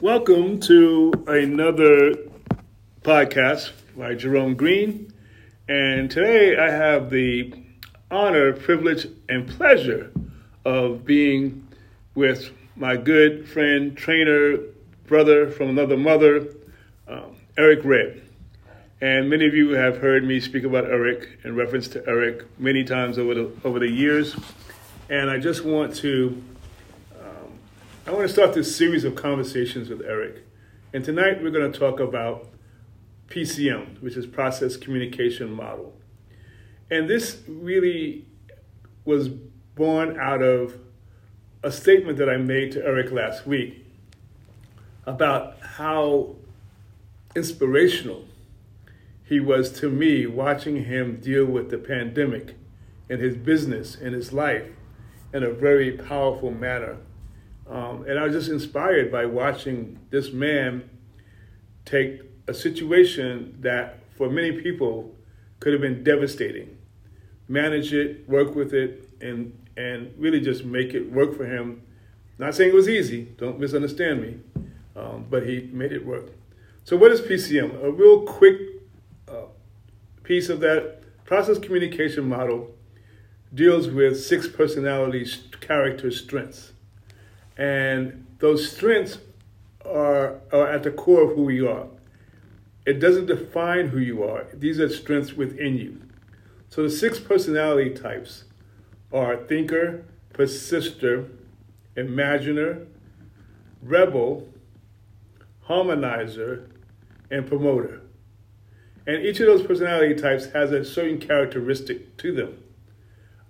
Welcome 0.00 0.60
to 0.60 1.12
another 1.26 2.14
podcast 3.02 3.72
by 3.96 4.14
Jerome 4.14 4.54
Green. 4.54 5.12
And 5.68 6.08
today 6.08 6.56
I 6.56 6.70
have 6.70 7.10
the 7.10 7.52
honor, 8.08 8.52
privilege, 8.52 9.08
and 9.28 9.48
pleasure 9.48 10.12
of 10.64 11.04
being 11.04 11.66
with 12.14 12.52
my 12.76 12.96
good 12.96 13.48
friend, 13.48 13.96
trainer, 13.96 14.58
brother 15.08 15.50
from 15.50 15.70
another 15.70 15.96
mother, 15.96 16.46
um, 17.08 17.34
Eric 17.56 17.80
Redd. 17.82 18.22
And 19.00 19.28
many 19.28 19.48
of 19.48 19.54
you 19.54 19.70
have 19.70 19.96
heard 19.98 20.22
me 20.22 20.38
speak 20.38 20.62
about 20.62 20.84
Eric 20.84 21.40
in 21.42 21.56
reference 21.56 21.88
to 21.88 22.06
Eric 22.06 22.44
many 22.56 22.84
times 22.84 23.18
over 23.18 23.34
the, 23.34 23.50
over 23.64 23.80
the 23.80 23.90
years. 23.90 24.36
And 25.10 25.28
I 25.28 25.38
just 25.38 25.64
want 25.64 25.96
to 25.96 26.40
I 28.08 28.10
want 28.10 28.26
to 28.26 28.32
start 28.32 28.54
this 28.54 28.74
series 28.74 29.04
of 29.04 29.16
conversations 29.16 29.90
with 29.90 30.00
Eric. 30.00 30.42
And 30.94 31.04
tonight 31.04 31.42
we're 31.42 31.50
going 31.50 31.70
to 31.70 31.78
talk 31.78 32.00
about 32.00 32.48
PCM, 33.26 34.00
which 34.00 34.16
is 34.16 34.26
Process 34.26 34.78
Communication 34.78 35.52
Model. 35.52 35.92
And 36.90 37.06
this 37.06 37.42
really 37.46 38.24
was 39.04 39.28
born 39.28 40.18
out 40.18 40.40
of 40.40 40.78
a 41.62 41.70
statement 41.70 42.16
that 42.16 42.30
I 42.30 42.38
made 42.38 42.72
to 42.72 42.82
Eric 42.82 43.12
last 43.12 43.46
week 43.46 43.84
about 45.04 45.60
how 45.60 46.36
inspirational 47.36 48.24
he 49.22 49.38
was 49.38 49.70
to 49.80 49.90
me 49.90 50.24
watching 50.24 50.84
him 50.84 51.20
deal 51.20 51.44
with 51.44 51.68
the 51.68 51.76
pandemic 51.76 52.56
and 53.10 53.20
his 53.20 53.36
business, 53.36 53.96
and 53.96 54.14
his 54.14 54.32
life, 54.32 54.64
in 55.34 55.42
a 55.42 55.50
very 55.50 55.92
powerful 55.92 56.50
manner. 56.50 56.96
Um, 57.68 58.04
and 58.08 58.18
I 58.18 58.24
was 58.24 58.34
just 58.34 58.50
inspired 58.50 59.12
by 59.12 59.26
watching 59.26 59.98
this 60.10 60.32
man 60.32 60.88
take 61.84 62.20
a 62.46 62.54
situation 62.54 63.58
that 63.60 64.00
for 64.16 64.30
many 64.30 64.52
people 64.52 65.14
could 65.60 65.72
have 65.72 65.82
been 65.82 66.02
devastating, 66.02 66.78
manage 67.46 67.92
it, 67.92 68.28
work 68.28 68.54
with 68.54 68.72
it, 68.72 69.08
and 69.20 69.52
and 69.76 70.12
really 70.18 70.40
just 70.40 70.64
make 70.64 70.92
it 70.92 71.12
work 71.12 71.36
for 71.36 71.46
him. 71.46 71.82
Not 72.38 72.54
saying 72.54 72.70
it 72.70 72.74
was 72.74 72.88
easy, 72.88 73.24
don't 73.36 73.58
misunderstand 73.60 74.22
me, 74.22 74.40
um, 74.96 75.26
but 75.28 75.46
he 75.46 75.68
made 75.72 75.92
it 75.92 76.04
work. 76.04 76.30
So, 76.84 76.96
what 76.96 77.12
is 77.12 77.20
PCM? 77.20 77.82
A 77.84 77.90
real 77.90 78.22
quick 78.22 78.58
uh, 79.28 79.46
piece 80.22 80.48
of 80.48 80.60
that 80.60 81.02
process 81.24 81.58
communication 81.58 82.28
model 82.28 82.70
deals 83.54 83.88
with 83.88 84.22
six 84.22 84.48
personality 84.48 85.26
character 85.60 86.10
strengths. 86.10 86.72
And 87.58 88.24
those 88.38 88.70
strengths 88.70 89.18
are, 89.84 90.40
are 90.52 90.68
at 90.68 90.84
the 90.84 90.90
core 90.90 91.28
of 91.28 91.36
who 91.36 91.50
you 91.50 91.68
are. 91.68 91.86
It 92.86 93.00
doesn't 93.00 93.26
define 93.26 93.88
who 93.88 93.98
you 93.98 94.22
are, 94.22 94.46
these 94.54 94.80
are 94.80 94.88
strengths 94.88 95.34
within 95.34 95.76
you. 95.76 96.00
So 96.70 96.82
the 96.82 96.90
six 96.90 97.18
personality 97.18 97.90
types 97.90 98.44
are 99.12 99.36
thinker, 99.36 100.04
persister, 100.32 101.28
imaginer, 101.96 102.86
rebel, 103.82 104.48
harmonizer, 105.68 106.68
and 107.30 107.46
promoter. 107.46 108.02
And 109.06 109.24
each 109.24 109.40
of 109.40 109.46
those 109.46 109.66
personality 109.66 110.14
types 110.14 110.46
has 110.52 110.70
a 110.72 110.84
certain 110.84 111.18
characteristic 111.18 112.16
to 112.18 112.32
them. 112.32 112.62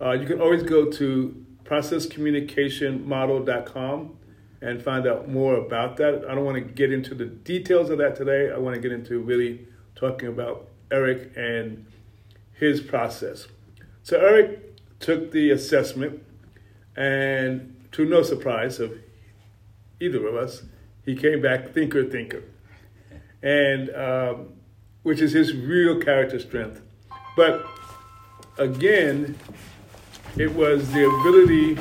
Uh, 0.01 0.13
you 0.13 0.27
can 0.27 0.41
always 0.41 0.63
go 0.63 0.91
to 0.93 1.45
processcommunicationmodel.com 1.69 4.19
and 4.61 4.83
find 4.83 5.07
out 5.07 5.29
more 5.29 5.55
about 5.57 5.97
that. 5.99 6.25
I 6.29 6.35
don't 6.35 6.45
want 6.45 6.57
to 6.57 6.63
get 6.63 6.93
into 6.93 7.15
the 7.15 7.27
details 7.27 7.91
of 7.91 7.99
that 7.99 8.17
today. 8.17 8.51
I 8.53 8.59
want 8.59 8.75
to 8.75 8.81
get 8.81 8.91
into 8.91 9.21
really 9.21 9.69
talking 9.95 10.27
about 10.29 10.67
Eric 10.91 11.31
and 11.37 11.87
his 12.55 12.81
process. 12.81 13.47
So, 14.03 14.19
Eric 14.19 14.81
took 14.99 15.31
the 15.33 15.51
assessment, 15.51 16.23
and 16.97 17.77
to 17.93 18.05
no 18.05 18.23
surprise 18.23 18.81
of 18.81 18.99
either 20.01 20.27
of 20.27 20.35
us, 20.35 20.63
he 21.05 21.15
came 21.15 21.43
back 21.43 21.73
thinker, 21.73 22.05
thinker, 22.05 22.43
and 23.43 23.91
um, 23.95 24.55
which 25.03 25.21
is 25.21 25.33
his 25.33 25.55
real 25.55 26.01
character 26.01 26.41
strength. 26.41 26.81
But 27.37 27.65
again, 28.59 29.39
it 30.39 30.55
was 30.55 30.89
the 30.93 31.05
ability 31.05 31.77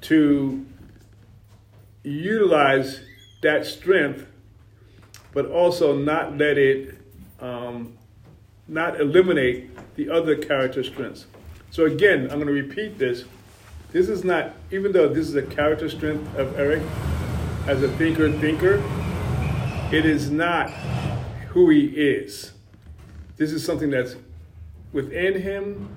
to 0.00 0.64
utilize 2.02 3.00
that 3.42 3.66
strength, 3.66 4.26
but 5.34 5.44
also 5.46 5.94
not 5.94 6.38
let 6.38 6.56
it, 6.56 6.98
um, 7.40 7.96
not 8.68 8.98
eliminate 9.00 9.68
the 9.96 10.08
other 10.08 10.34
character 10.34 10.82
strengths. 10.82 11.26
So 11.70 11.84
again, 11.84 12.22
I'm 12.30 12.40
going 12.40 12.46
to 12.46 12.52
repeat 12.52 12.98
this. 12.98 13.24
This 13.92 14.08
is 14.08 14.24
not, 14.24 14.54
even 14.70 14.92
though 14.92 15.08
this 15.08 15.28
is 15.28 15.34
a 15.34 15.42
character 15.42 15.90
strength 15.90 16.34
of 16.36 16.58
Eric 16.58 16.82
as 17.66 17.82
a 17.82 17.88
thinker 17.96 18.32
thinker, 18.32 18.82
it 19.94 20.06
is 20.06 20.30
not 20.30 20.70
who 21.50 21.68
he 21.68 21.86
is. 21.86 22.52
This 23.36 23.52
is 23.52 23.62
something 23.62 23.90
that's 23.90 24.16
within 24.92 25.42
him 25.42 25.96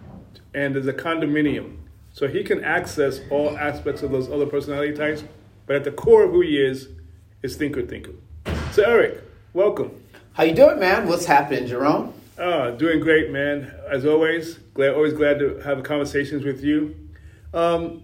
and 0.53 0.75
there's 0.75 0.87
a 0.87 0.93
condominium. 0.93 1.77
So 2.13 2.27
he 2.27 2.43
can 2.43 2.63
access 2.63 3.21
all 3.29 3.57
aspects 3.57 4.01
of 4.01 4.11
those 4.11 4.29
other 4.29 4.45
personality 4.45 4.93
types, 4.93 5.23
but 5.67 5.75
at 5.75 5.83
the 5.83 5.91
core 5.91 6.23
of 6.23 6.31
who 6.31 6.41
he 6.41 6.57
is 6.57 6.89
is 7.41 7.55
thinker 7.55 7.83
thinker. 7.83 8.13
So 8.71 8.83
Eric, 8.83 9.23
welcome. 9.53 10.03
How 10.33 10.43
you 10.43 10.53
doing, 10.53 10.79
man? 10.79 11.07
What's 11.07 11.25
happening, 11.25 11.67
Jerome? 11.67 12.13
Uh, 12.37 12.71
doing 12.71 12.99
great, 12.99 13.31
man. 13.31 13.73
As 13.89 14.05
always, 14.05 14.55
glad 14.73 14.93
always 14.93 15.13
glad 15.13 15.39
to 15.39 15.59
have 15.59 15.83
conversations 15.83 16.43
with 16.43 16.63
you. 16.63 16.95
Um, 17.53 18.03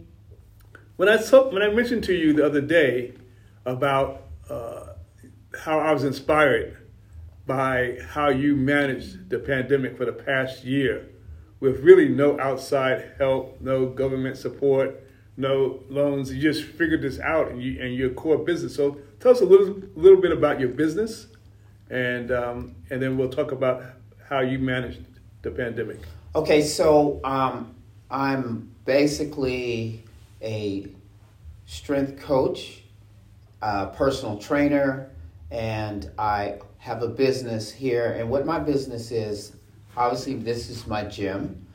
when 0.98 1.10
I 1.10 1.18
talk, 1.18 1.52
when 1.52 1.62
I 1.62 1.70
mentioned 1.70 2.04
to 2.06 2.14
you 2.14 2.34
the 2.34 2.46
other 2.46 2.62
day 2.62 3.14
about 3.66 4.24
uh, 4.50 4.88
how 5.58 5.80
I 5.80 5.92
was 5.92 6.04
inspired 6.04 6.78
by 7.46 7.98
how 8.10 8.30
you 8.30 8.56
managed 8.56 9.30
the 9.30 9.40
pandemic 9.40 9.98
for 9.98 10.06
the 10.06 10.14
past 10.14 10.64
year, 10.64 11.08
with 11.66 11.80
really 11.80 12.08
no 12.08 12.40
outside 12.40 13.14
help, 13.18 13.59
no 13.59 13.88
government 13.88 14.38
support, 14.38 15.03
no 15.36 15.80
loans. 15.90 16.31
You 16.31 16.40
just 16.40 16.64
figured 16.64 17.02
this 17.02 17.20
out 17.20 17.50
and, 17.50 17.62
you, 17.62 17.81
and 17.81 17.94
your 17.96 18.12
core 18.12 18.38
business. 18.38 18.76
So 18.76 19.00
tell 19.20 19.31
us 19.31 19.42
a 19.42 19.46
little, 19.46 19.81
little 19.96 20.22
bit 20.22 20.31
about 20.31 20.59
your 20.59 20.70
business, 20.70 21.28
and 21.90 22.31
um, 22.31 22.76
and 22.90 23.02
then 23.02 23.18
we'll 23.18 23.30
talk 23.30 23.52
about 23.52 23.84
how 24.30 24.42
you 24.42 24.59
managed 24.59 25.02
the 25.42 25.52
pandemic. 25.52 26.00
Okay, 26.36 26.62
so 26.62 27.20
um, 27.24 27.74
I'm 28.12 28.70
basically 28.86 30.03
a 30.42 30.88
strength 31.66 32.22
coach, 32.22 32.84
a 33.62 33.88
personal 33.88 34.38
trainer, 34.38 35.09
and 35.50 36.12
I 36.20 36.59
have 36.78 37.02
a 37.02 37.08
business 37.08 37.72
here. 37.72 38.12
And 38.12 38.30
what 38.30 38.46
my 38.46 38.59
business 38.59 39.12
is, 39.12 39.53
obviously 39.98 40.36
this 40.36 40.70
is 40.70 40.86
my 40.88 41.04
gym 41.04 41.66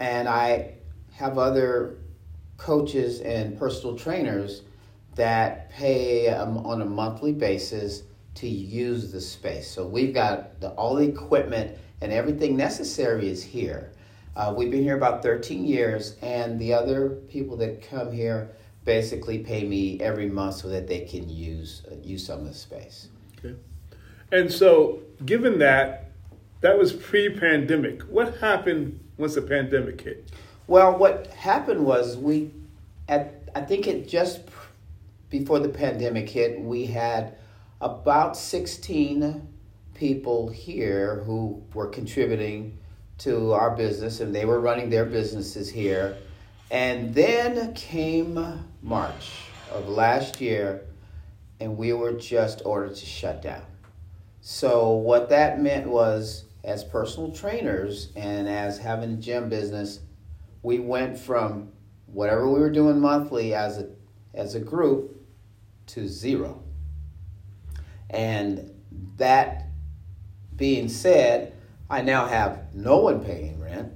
and 0.00 0.28
i 0.28 0.72
have 1.12 1.38
other 1.38 1.98
coaches 2.56 3.20
and 3.20 3.58
personal 3.58 3.96
trainers 3.96 4.62
that 5.14 5.70
pay 5.70 6.28
um, 6.28 6.58
on 6.58 6.82
a 6.82 6.84
monthly 6.84 7.32
basis 7.32 8.02
to 8.34 8.46
use 8.46 9.10
the 9.12 9.20
space. 9.20 9.68
So 9.68 9.86
we've 9.86 10.14
got 10.14 10.60
the, 10.60 10.70
all 10.70 10.94
the 10.94 11.08
equipment 11.08 11.76
and 12.02 12.12
everything 12.12 12.56
necessary 12.56 13.28
is 13.28 13.42
here. 13.42 13.92
Uh, 14.36 14.52
we've 14.56 14.70
been 14.70 14.82
here 14.82 14.96
about 14.96 15.22
13 15.22 15.64
years 15.64 16.16
and 16.20 16.58
the 16.58 16.74
other 16.74 17.10
people 17.30 17.56
that 17.56 17.88
come 17.88 18.12
here 18.12 18.50
basically 18.84 19.38
pay 19.38 19.64
me 19.64 19.98
every 20.00 20.28
month 20.28 20.56
so 20.56 20.68
that 20.68 20.86
they 20.86 21.00
can 21.00 21.28
use 21.28 21.82
uh, 21.90 21.94
use 22.02 22.24
some 22.24 22.40
of 22.40 22.46
the 22.46 22.54
space. 22.54 23.08
Okay. 23.38 23.56
And 24.30 24.52
so 24.52 25.00
given 25.24 25.58
that 25.60 26.05
that 26.60 26.78
was 26.78 26.92
pre-pandemic. 26.92 28.02
What 28.02 28.38
happened 28.38 29.00
once 29.18 29.34
the 29.34 29.42
pandemic 29.42 30.00
hit? 30.00 30.30
Well, 30.66 30.96
what 30.98 31.28
happened 31.28 31.84
was 31.84 32.16
we, 32.16 32.50
at 33.08 33.48
I 33.54 33.60
think 33.60 33.86
it 33.86 34.08
just 34.08 34.40
before 35.30 35.58
the 35.58 35.68
pandemic 35.68 36.28
hit, 36.28 36.60
we 36.60 36.86
had 36.86 37.36
about 37.80 38.36
sixteen 38.36 39.48
people 39.94 40.48
here 40.48 41.22
who 41.24 41.62
were 41.72 41.86
contributing 41.86 42.78
to 43.18 43.52
our 43.52 43.74
business, 43.74 44.20
and 44.20 44.34
they 44.34 44.44
were 44.44 44.60
running 44.60 44.90
their 44.90 45.06
businesses 45.06 45.70
here. 45.70 46.16
And 46.70 47.14
then 47.14 47.74
came 47.74 48.64
March 48.82 49.30
of 49.72 49.88
last 49.88 50.40
year, 50.40 50.82
and 51.60 51.76
we 51.76 51.92
were 51.92 52.12
just 52.12 52.62
ordered 52.64 52.96
to 52.96 53.06
shut 53.06 53.40
down. 53.40 53.62
So 54.48 54.92
what 54.92 55.30
that 55.30 55.60
meant 55.60 55.88
was 55.88 56.44
as 56.62 56.84
personal 56.84 57.32
trainers 57.32 58.12
and 58.14 58.48
as 58.48 58.78
having 58.78 59.14
a 59.14 59.16
gym 59.16 59.48
business, 59.48 59.98
we 60.62 60.78
went 60.78 61.18
from 61.18 61.72
whatever 62.06 62.48
we 62.48 62.60
were 62.60 62.70
doing 62.70 63.00
monthly 63.00 63.54
as 63.54 63.78
a 63.78 63.88
as 64.34 64.54
a 64.54 64.60
group 64.60 65.20
to 65.88 66.06
zero. 66.06 66.62
And 68.08 68.70
that 69.16 69.66
being 70.54 70.88
said, 70.88 71.52
I 71.90 72.02
now 72.02 72.26
have 72.26 72.72
no 72.72 72.98
one 72.98 73.24
paying 73.24 73.60
rent. 73.60 73.92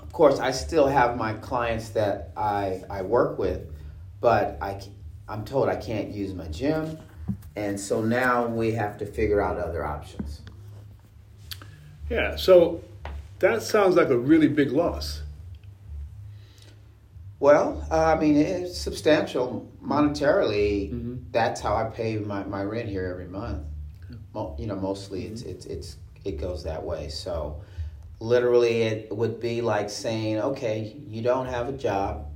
Of 0.00 0.10
course, 0.14 0.38
I 0.38 0.52
still 0.52 0.86
have 0.86 1.18
my 1.18 1.34
clients 1.34 1.90
that 1.90 2.32
I, 2.38 2.84
I 2.88 3.02
work 3.02 3.38
with, 3.38 3.70
but 4.22 4.56
I, 4.62 4.80
I'm 5.28 5.44
told 5.44 5.68
I 5.68 5.76
can't 5.76 6.08
use 6.08 6.32
my 6.32 6.48
gym. 6.48 6.98
And 7.56 7.78
so 7.78 8.02
now 8.02 8.46
we 8.46 8.72
have 8.72 8.98
to 8.98 9.06
figure 9.06 9.40
out 9.40 9.58
other 9.58 9.84
options. 9.84 10.40
Yeah, 12.10 12.36
so 12.36 12.82
that 13.38 13.62
sounds 13.62 13.96
like 13.96 14.08
a 14.08 14.18
really 14.18 14.48
big 14.48 14.72
loss. 14.72 15.22
Well, 17.40 17.86
uh, 17.90 18.14
I 18.16 18.18
mean, 18.18 18.36
it's 18.36 18.78
substantial 18.78 19.70
monetarily. 19.84 20.92
Mm-hmm. 20.92 21.14
That's 21.30 21.60
how 21.60 21.76
I 21.76 21.84
pay 21.84 22.16
my, 22.16 22.44
my 22.44 22.62
rent 22.62 22.88
here 22.88 23.06
every 23.06 23.26
month. 23.26 23.62
Mo- 24.32 24.56
you 24.58 24.66
know, 24.66 24.76
mostly 24.76 25.26
it's, 25.26 25.42
it's, 25.42 25.66
it's, 25.66 25.96
it 26.24 26.40
goes 26.40 26.64
that 26.64 26.82
way. 26.82 27.08
So 27.08 27.62
literally 28.18 28.82
it 28.82 29.14
would 29.14 29.40
be 29.40 29.60
like 29.60 29.90
saying, 29.90 30.38
okay, 30.40 30.96
you 31.06 31.22
don't 31.22 31.46
have 31.46 31.68
a 31.68 31.72
job, 31.72 32.26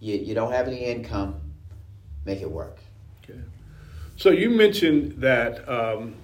you, 0.00 0.16
you 0.16 0.34
don't 0.34 0.52
have 0.52 0.68
any 0.68 0.84
income, 0.84 1.40
make 2.24 2.42
it 2.42 2.50
work. 2.50 2.78
Okay. 3.22 3.40
So 4.16 4.30
you 4.30 4.50
mentioned 4.50 5.12
that 5.20 5.68
um, 5.68 6.14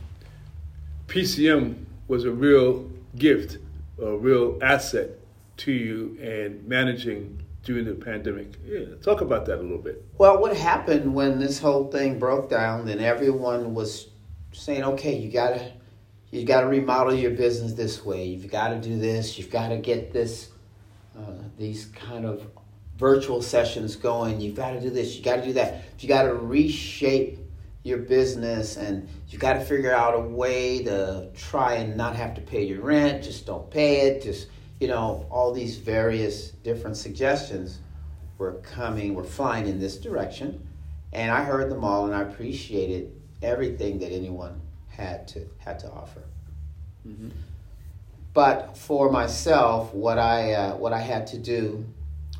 PCM 1.08 1.84
was 2.08 2.24
a 2.24 2.30
real 2.30 2.90
gift, 3.16 3.58
a 4.00 4.16
real 4.16 4.58
asset 4.62 5.10
to 5.58 5.72
you 5.72 6.16
and 6.20 6.66
managing 6.66 7.42
during 7.64 7.84
the 7.84 7.94
pandemic. 7.94 8.54
Yeah, 8.64 8.94
talk 9.02 9.20
about 9.20 9.44
that 9.46 9.58
a 9.58 9.62
little 9.62 9.78
bit. 9.78 10.04
Well, 10.18 10.40
what 10.40 10.56
happened 10.56 11.14
when 11.14 11.38
this 11.38 11.58
whole 11.58 11.90
thing 11.90 12.18
broke 12.18 12.48
down 12.48 12.88
and 12.88 13.00
everyone 13.00 13.74
was 13.74 14.08
saying, 14.52 14.84
"Okay, 14.84 15.16
you 15.16 15.30
got 15.30 15.50
to 15.50 15.72
you 16.30 16.44
got 16.44 16.60
to 16.60 16.68
remodel 16.68 17.14
your 17.14 17.32
business 17.32 17.72
this 17.72 18.04
way. 18.04 18.24
You've 18.24 18.50
got 18.50 18.68
to 18.68 18.80
do 18.80 18.98
this. 18.98 19.36
You've 19.36 19.50
got 19.50 19.68
to 19.68 19.76
get 19.76 20.12
this 20.12 20.50
uh, 21.18 21.32
these 21.58 21.86
kind 21.86 22.24
of 22.24 22.46
virtual 22.96 23.42
sessions 23.42 23.96
going. 23.96 24.40
You've 24.40 24.54
got 24.54 24.72
to 24.72 24.80
do 24.80 24.90
this. 24.90 25.16
You 25.16 25.24
got 25.24 25.36
to 25.36 25.44
do 25.44 25.52
that. 25.54 25.82
You 25.98 26.08
got 26.08 26.22
to 26.22 26.34
reshape 26.34 27.38
your 27.82 27.98
business 27.98 28.76
and 28.76 29.08
you 29.28 29.38
got 29.38 29.54
to 29.54 29.60
figure 29.60 29.92
out 29.92 30.14
a 30.14 30.20
way 30.20 30.82
to 30.84 31.30
try 31.34 31.74
and 31.74 31.96
not 31.96 32.14
have 32.14 32.34
to 32.34 32.40
pay 32.40 32.62
your 32.64 32.82
rent. 32.82 33.22
Just 33.22 33.46
don't 33.46 33.70
pay 33.70 34.08
it. 34.08 34.22
Just 34.22 34.48
you 34.80 34.88
know, 34.88 35.26
all 35.30 35.52
these 35.52 35.76
various 35.76 36.50
different 36.50 36.96
suggestions 36.96 37.78
were 38.38 38.54
coming, 38.62 39.14
were 39.14 39.24
flying 39.24 39.66
in 39.66 39.78
this 39.78 39.98
direction. 39.98 40.66
And 41.12 41.30
I 41.30 41.44
heard 41.44 41.70
them 41.70 41.84
all 41.84 42.06
and 42.06 42.14
I 42.14 42.22
appreciated 42.22 43.12
everything 43.42 43.98
that 43.98 44.10
anyone 44.10 44.60
had 44.88 45.28
to 45.28 45.46
had 45.58 45.78
to 45.80 45.90
offer. 45.90 46.22
Mm-hmm. 47.06 47.28
But 48.32 48.76
for 48.76 49.10
myself, 49.10 49.92
what 49.92 50.18
I 50.18 50.52
uh, 50.52 50.76
what 50.76 50.92
I 50.92 51.00
had 51.00 51.26
to 51.28 51.38
do 51.38 51.84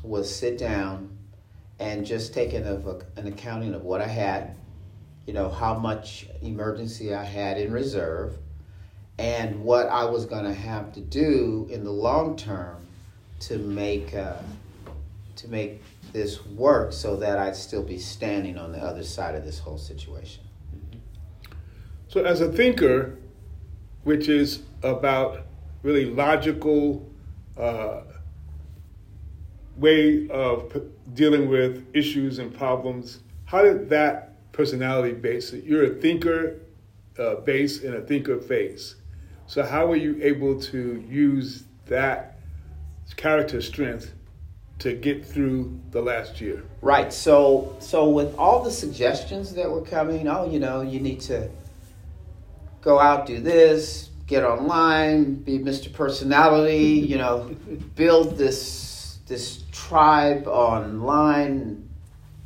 was 0.03 0.33
sit 0.33 0.57
down 0.57 1.17
and 1.79 2.05
just 2.05 2.33
take 2.33 2.53
an, 2.53 2.65
of 2.65 3.03
an 3.17 3.27
accounting 3.27 3.73
of 3.73 3.83
what 3.83 4.01
I 4.01 4.07
had, 4.07 4.55
you 5.25 5.33
know, 5.33 5.49
how 5.49 5.75
much 5.75 6.27
emergency 6.41 7.13
I 7.13 7.23
had 7.23 7.57
in 7.57 7.71
reserve, 7.71 8.37
and 9.17 9.63
what 9.63 9.87
I 9.87 10.05
was 10.05 10.25
going 10.25 10.45
to 10.45 10.53
have 10.53 10.93
to 10.93 11.01
do 11.01 11.67
in 11.69 11.83
the 11.83 11.91
long 11.91 12.35
term 12.35 12.85
to 13.41 13.57
make 13.57 14.13
uh, 14.13 14.37
to 15.35 15.47
make 15.47 15.81
this 16.13 16.45
work 16.45 16.93
so 16.93 17.15
that 17.17 17.37
I'd 17.37 17.55
still 17.55 17.83
be 17.83 17.97
standing 17.97 18.57
on 18.57 18.71
the 18.71 18.79
other 18.79 19.03
side 19.03 19.35
of 19.35 19.45
this 19.45 19.59
whole 19.59 19.77
situation. 19.77 20.43
So, 22.07 22.23
as 22.23 22.41
a 22.41 22.51
thinker, 22.51 23.17
which 24.03 24.27
is 24.27 24.63
about 24.83 25.45
really 25.83 26.05
logical 26.05 27.09
uh, 27.57 28.01
way 29.77 30.27
of 30.29 30.81
dealing 31.13 31.47
with 31.47 31.85
issues 31.93 32.39
and 32.39 32.53
problems, 32.53 33.19
how 33.45 33.61
did 33.61 33.89
that 33.89 34.30
personality 34.51 35.13
base? 35.13 35.53
You're 35.53 35.85
a 35.85 35.95
thinker 35.95 36.57
uh, 37.17 37.35
base 37.35 37.83
and 37.83 37.95
a 37.95 38.01
thinker 38.01 38.39
face. 38.39 38.95
So 39.47 39.63
how 39.63 39.87
were 39.87 39.95
you 39.95 40.17
able 40.21 40.59
to 40.61 41.03
use 41.07 41.63
that 41.87 42.39
character 43.15 43.61
strength 43.61 44.13
to 44.79 44.93
get 44.93 45.25
through 45.25 45.79
the 45.91 46.01
last 46.01 46.39
year? 46.39 46.63
Right. 46.81 47.11
So 47.11 47.75
so 47.79 48.09
with 48.09 48.35
all 48.37 48.63
the 48.63 48.71
suggestions 48.71 49.53
that 49.55 49.69
were 49.69 49.81
coming, 49.81 50.27
oh, 50.27 50.49
you 50.49 50.59
know, 50.59 50.81
you 50.81 50.99
need 50.99 51.19
to 51.21 51.49
go 52.81 52.99
out, 52.99 53.25
do 53.25 53.39
this, 53.39 54.09
get 54.25 54.43
online, 54.43 55.35
be 55.35 55.59
Mr. 55.59 55.91
Personality, 55.91 56.85
you 56.85 57.17
know, 57.17 57.55
build 57.95 58.37
this 58.37 59.19
this 59.27 59.63
tribe 59.71 60.47
online, 60.47 61.89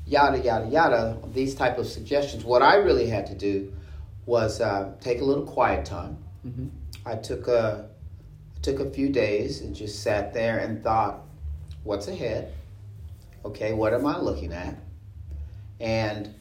yada 0.05 0.39
yada 0.39 0.67
yada. 0.67 1.17
These 1.33 1.55
type 1.55 1.77
of 1.77 1.87
suggestions. 1.87 2.43
What 2.43 2.61
I 2.61 2.75
really 2.75 3.07
had 3.07 3.25
to 3.27 3.35
do 3.35 3.73
was 4.25 4.61
uh, 4.61 4.93
take 5.01 5.21
a 5.21 5.23
little 5.23 5.45
quiet 5.45 5.85
time. 5.85 6.17
Mm-hmm 6.45 6.67
I 7.05 7.15
took 7.15 7.47
a 7.47 7.89
took 8.61 8.79
a 8.79 8.89
few 8.89 9.09
days 9.09 9.61
and 9.61 9.75
just 9.75 10.01
sat 10.01 10.33
there 10.33 10.57
and 10.57 10.83
thought, 10.83 11.21
what's 11.83 12.07
ahead? 12.07 12.51
Okay, 13.43 13.73
what 13.73 13.93
am 13.93 14.07
I 14.07 14.17
looking 14.17 14.51
at? 14.51 14.75
And 15.79 16.33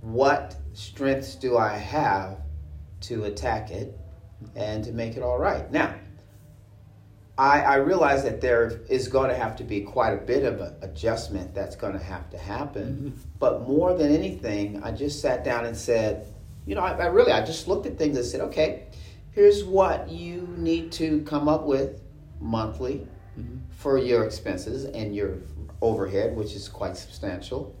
what 0.00 0.54
strengths 0.74 1.34
do 1.34 1.58
I 1.58 1.76
have 1.76 2.38
to 3.02 3.24
attack 3.24 3.72
it 3.72 3.98
and 4.54 4.84
to 4.84 4.92
make 4.92 5.16
it 5.16 5.24
all 5.24 5.38
right? 5.38 5.68
Now, 5.72 5.96
I, 7.38 7.60
I 7.60 7.74
realize 7.76 8.24
that 8.24 8.40
there 8.40 8.82
is 8.88 9.08
going 9.08 9.30
to 9.30 9.36
have 9.36 9.56
to 9.56 9.64
be 9.64 9.80
quite 9.80 10.12
a 10.12 10.18
bit 10.18 10.44
of 10.44 10.60
an 10.60 10.74
adjustment 10.82 11.54
that's 11.54 11.76
going 11.76 11.94
to 11.94 11.98
have 11.98 12.28
to 12.30 12.38
happen. 12.38 12.94
Mm-hmm. 12.94 13.28
But 13.38 13.66
more 13.66 13.96
than 13.96 14.14
anything, 14.14 14.82
I 14.82 14.92
just 14.92 15.20
sat 15.20 15.42
down 15.42 15.64
and 15.64 15.76
said, 15.76 16.26
you 16.66 16.74
know, 16.74 16.82
I, 16.82 16.92
I 16.92 17.06
really, 17.06 17.32
I 17.32 17.44
just 17.44 17.68
looked 17.68 17.86
at 17.86 17.96
things 17.96 18.16
and 18.16 18.26
said, 18.26 18.42
okay, 18.42 18.86
here's 19.30 19.64
what 19.64 20.10
you 20.10 20.46
need 20.58 20.92
to 20.92 21.22
come 21.22 21.48
up 21.48 21.64
with 21.64 22.02
monthly 22.38 23.06
mm-hmm. 23.38 23.58
for 23.70 23.96
your 23.96 24.24
expenses 24.24 24.84
and 24.84 25.16
your 25.16 25.38
overhead, 25.80 26.36
which 26.36 26.52
is 26.52 26.68
quite 26.68 26.98
substantial. 26.98 27.74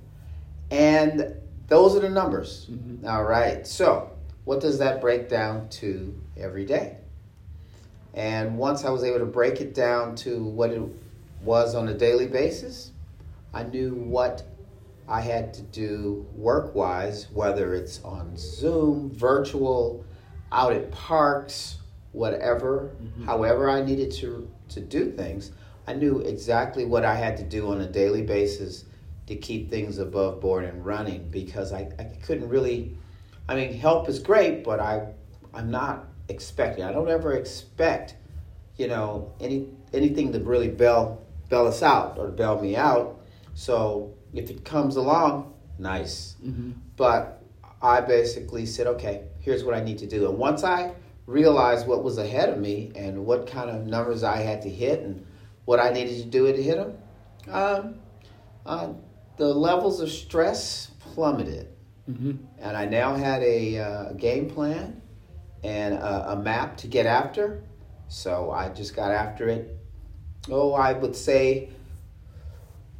And 0.70 1.36
those 1.68 1.94
are 1.94 2.00
the 2.00 2.08
numbers. 2.08 2.66
Mm-hmm. 2.70 3.06
All 3.06 3.24
right. 3.24 3.66
So, 3.66 4.10
what 4.44 4.60
does 4.60 4.78
that 4.78 5.00
break 5.00 5.28
down 5.28 5.68
to 5.68 6.18
every 6.36 6.64
day? 6.64 6.96
And 8.14 8.58
once 8.58 8.84
I 8.84 8.90
was 8.90 9.04
able 9.04 9.20
to 9.20 9.26
break 9.26 9.60
it 9.60 9.74
down 9.74 10.14
to 10.16 10.44
what 10.44 10.70
it 10.70 10.82
was 11.42 11.74
on 11.74 11.88
a 11.88 11.94
daily 11.94 12.26
basis, 12.26 12.92
I 13.54 13.62
knew 13.64 13.94
what 13.94 14.42
I 15.08 15.20
had 15.20 15.52
to 15.54 15.62
do 15.62 16.26
work 16.34 16.74
wise, 16.74 17.28
whether 17.32 17.74
it's 17.74 18.02
on 18.04 18.36
Zoom, 18.36 19.10
virtual, 19.10 20.04
out 20.50 20.72
at 20.72 20.90
parks, 20.90 21.78
whatever, 22.12 22.90
mm-hmm. 23.02 23.24
however 23.24 23.70
I 23.70 23.82
needed 23.82 24.10
to 24.12 24.48
to 24.70 24.80
do 24.80 25.10
things, 25.10 25.52
I 25.86 25.94
knew 25.94 26.20
exactly 26.20 26.84
what 26.84 27.04
I 27.04 27.14
had 27.14 27.36
to 27.38 27.42
do 27.42 27.70
on 27.72 27.80
a 27.80 27.86
daily 27.86 28.22
basis 28.22 28.84
to 29.26 29.36
keep 29.36 29.70
things 29.70 29.98
above 29.98 30.40
board 30.40 30.64
and 30.64 30.84
running 30.84 31.28
because 31.30 31.72
I, 31.72 31.90
I 31.98 32.04
couldn't 32.22 32.48
really 32.48 32.96
I 33.48 33.56
mean 33.56 33.74
help 33.74 34.08
is 34.08 34.18
great, 34.18 34.64
but 34.64 34.80
I 34.80 35.08
I'm 35.54 35.70
not 35.70 36.06
expecting. 36.28 36.84
I 36.84 36.92
don't 36.92 37.08
ever 37.08 37.34
expect, 37.34 38.16
you 38.76 38.88
know, 38.88 39.32
any 39.40 39.68
anything 39.92 40.32
to 40.32 40.38
really 40.40 40.68
bail 40.68 41.24
bail 41.48 41.66
us 41.66 41.82
out 41.82 42.18
or 42.18 42.28
bail 42.28 42.60
me 42.60 42.76
out. 42.76 43.20
So 43.54 44.14
if 44.32 44.50
it 44.50 44.64
comes 44.64 44.96
along, 44.96 45.54
nice. 45.78 46.36
Mm-hmm. 46.42 46.72
But 46.96 47.42
I 47.82 48.00
basically 48.00 48.64
said, 48.64 48.86
okay, 48.86 49.24
here's 49.40 49.64
what 49.64 49.74
I 49.74 49.82
need 49.82 49.98
to 49.98 50.06
do. 50.06 50.28
And 50.28 50.38
once 50.38 50.64
I 50.64 50.94
realized 51.26 51.86
what 51.86 52.02
was 52.02 52.18
ahead 52.18 52.48
of 52.48 52.58
me 52.58 52.92
and 52.94 53.26
what 53.26 53.46
kind 53.46 53.68
of 53.68 53.86
numbers 53.86 54.22
I 54.22 54.38
had 54.38 54.62
to 54.62 54.70
hit 54.70 55.00
and 55.00 55.26
what 55.64 55.78
I 55.78 55.90
needed 55.90 56.22
to 56.22 56.28
do 56.28 56.50
to 56.50 56.62
hit 56.62 56.76
them, 56.76 56.98
um, 57.48 57.94
uh, 58.64 58.92
the 59.36 59.46
levels 59.46 60.00
of 60.00 60.10
stress 60.10 60.90
plummeted. 61.00 61.68
Mm-hmm. 62.10 62.32
And 62.58 62.76
I 62.76 62.86
now 62.86 63.14
had 63.14 63.42
a, 63.42 63.78
uh, 63.78 64.12
game 64.14 64.48
plan 64.48 65.01
and 65.62 65.94
a, 65.94 66.32
a, 66.32 66.36
map 66.36 66.76
to 66.78 66.86
get 66.86 67.06
after. 67.06 67.62
So 68.08 68.50
I 68.50 68.68
just 68.68 68.96
got 68.96 69.10
after 69.10 69.48
it. 69.48 69.76
Oh, 70.50 70.72
I 70.72 70.92
would 70.92 71.14
say 71.14 71.70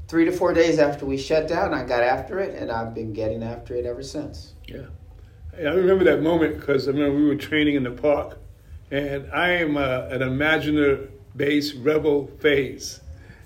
three 0.09 0.25
to 0.25 0.33
four 0.33 0.53
days 0.53 0.79
after 0.79 1.07
we 1.07 1.17
shut 1.17 1.49
down, 1.49 1.75
I 1.75 1.85
got 1.85 2.03
after 2.03 2.39
it, 2.39 2.55
and 2.55 2.71
I've 2.71 2.95
been 2.95 3.13
getting 3.13 3.43
after 3.43 3.75
it 3.75 3.85
ever 3.85 4.03
since. 4.03 4.53
Yeah. 4.67 4.87
I 5.57 5.73
remember 5.73 6.05
that 6.05 6.23
moment 6.23 6.59
because 6.59 6.89
I 6.89 6.93
remember 6.93 7.19
we 7.19 7.27
were 7.27 7.37
training 7.37 7.75
in 7.75 7.83
the 7.83 7.91
park, 7.91 8.39
and 8.91 9.31
I 9.33 9.51
am 9.51 9.77
a, 9.77 10.09
an 10.11 10.23
imaginer 10.23 11.09
based 11.37 11.75
rebel 11.77 12.29
phase. 12.41 13.01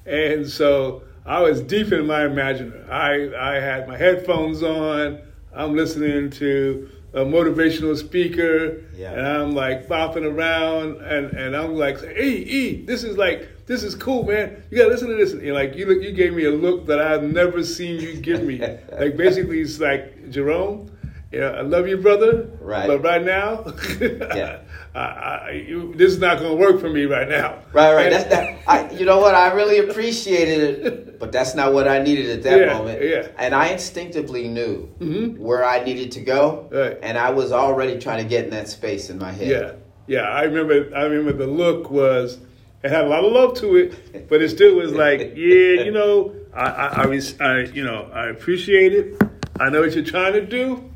And 0.04 0.48
so 0.48 1.02
I 1.24 1.40
was 1.40 1.60
deep 1.62 1.92
in 1.92 2.06
my 2.06 2.26
imaginer. 2.26 2.86
I, 2.90 3.54
I 3.54 3.60
had 3.60 3.88
my 3.88 3.96
headphones 3.96 4.62
on, 4.62 5.20
I'm 5.54 5.74
listening 5.74 6.30
to 6.30 6.90
a 7.16 7.24
motivational 7.24 7.96
speaker, 7.96 8.82
Yeah. 8.94 9.12
and 9.12 9.26
I'm 9.26 9.54
like 9.54 9.88
bopping 9.88 10.24
around, 10.30 11.00
and, 11.00 11.32
and 11.34 11.56
I'm 11.56 11.74
like, 11.74 11.98
hey, 12.00 12.28
E, 12.36 12.84
this 12.84 13.02
is 13.04 13.16
like, 13.16 13.48
this 13.66 13.82
is 13.82 13.94
cool, 13.94 14.22
man. 14.24 14.62
You 14.70 14.76
gotta 14.78 14.90
listen 14.90 15.08
to 15.08 15.16
this. 15.16 15.32
And 15.32 15.42
you're 15.42 15.54
like, 15.54 15.74
you 15.74 15.86
look, 15.86 16.02
you 16.02 16.12
gave 16.12 16.34
me 16.34 16.44
a 16.44 16.50
look 16.50 16.86
that 16.86 17.00
I've 17.00 17.22
never 17.24 17.64
seen 17.64 18.00
you 18.00 18.14
give 18.20 18.42
me. 18.44 18.58
like 18.92 19.16
basically, 19.16 19.60
it's 19.60 19.80
like 19.80 20.30
Jerome. 20.30 20.90
Yeah, 21.32 21.50
I 21.50 21.62
love 21.62 21.88
you, 21.88 21.96
brother. 21.96 22.48
Right. 22.60 22.86
But 22.86 23.02
right 23.02 23.24
now, 23.24 23.64
Yeah. 24.00 24.60
I, 24.96 25.48
I, 25.48 25.50
you, 25.50 25.92
this 25.94 26.10
is 26.12 26.18
not 26.18 26.38
going 26.38 26.50
to 26.50 26.56
work 26.56 26.80
for 26.80 26.88
me 26.88 27.04
right 27.04 27.28
now. 27.28 27.58
Right, 27.72 27.94
right. 27.94 28.10
That's 28.10 28.24
that. 28.30 28.58
I, 28.66 28.90
you 28.92 29.04
know 29.04 29.18
what? 29.18 29.34
I 29.34 29.52
really 29.52 29.78
appreciated 29.78 30.86
it, 30.86 31.18
but 31.18 31.32
that's 31.32 31.54
not 31.54 31.74
what 31.74 31.86
I 31.86 32.02
needed 32.02 32.30
at 32.30 32.42
that 32.44 32.60
Yeah, 32.60 32.72
moment. 32.78 33.02
yeah. 33.02 33.28
And 33.38 33.54
I 33.54 33.68
instinctively 33.68 34.48
knew 34.48 34.88
Mhm. 34.98 35.38
where 35.38 35.64
I 35.64 35.84
needed 35.84 36.12
to 36.12 36.20
go, 36.20 36.68
Right. 36.70 36.98
and 37.02 37.18
I 37.18 37.30
was 37.30 37.52
already 37.52 37.98
trying 37.98 38.22
to 38.22 38.28
get 38.28 38.44
in 38.44 38.50
that 38.50 38.68
space 38.68 39.10
in 39.10 39.18
my 39.18 39.32
head. 39.32 39.48
Yeah, 39.48 39.72
yeah. 40.06 40.22
I 40.22 40.44
remember. 40.44 40.90
I 40.96 41.02
remember 41.04 41.32
the 41.44 41.50
look 41.50 41.90
was. 41.90 42.38
It 42.82 42.90
had 42.90 43.04
a 43.04 43.08
lot 43.08 43.24
of 43.24 43.32
love 43.32 43.54
to 43.58 43.76
it, 43.76 44.28
but 44.28 44.40
it 44.40 44.48
still 44.50 44.76
was 44.76 44.92
like, 44.92 45.18
yeah, 45.36 45.82
you 45.82 45.90
know, 45.90 46.32
I, 46.54 46.62
I, 46.62 47.04
I, 47.04 47.20
I 47.40 47.58
you 47.64 47.82
know, 47.84 48.08
I 48.14 48.28
appreciate 48.28 48.92
it. 48.92 49.20
I 49.58 49.70
know 49.70 49.80
what 49.80 49.94
you're 49.94 50.04
trying 50.04 50.34
to 50.34 50.44
do, 50.46 50.88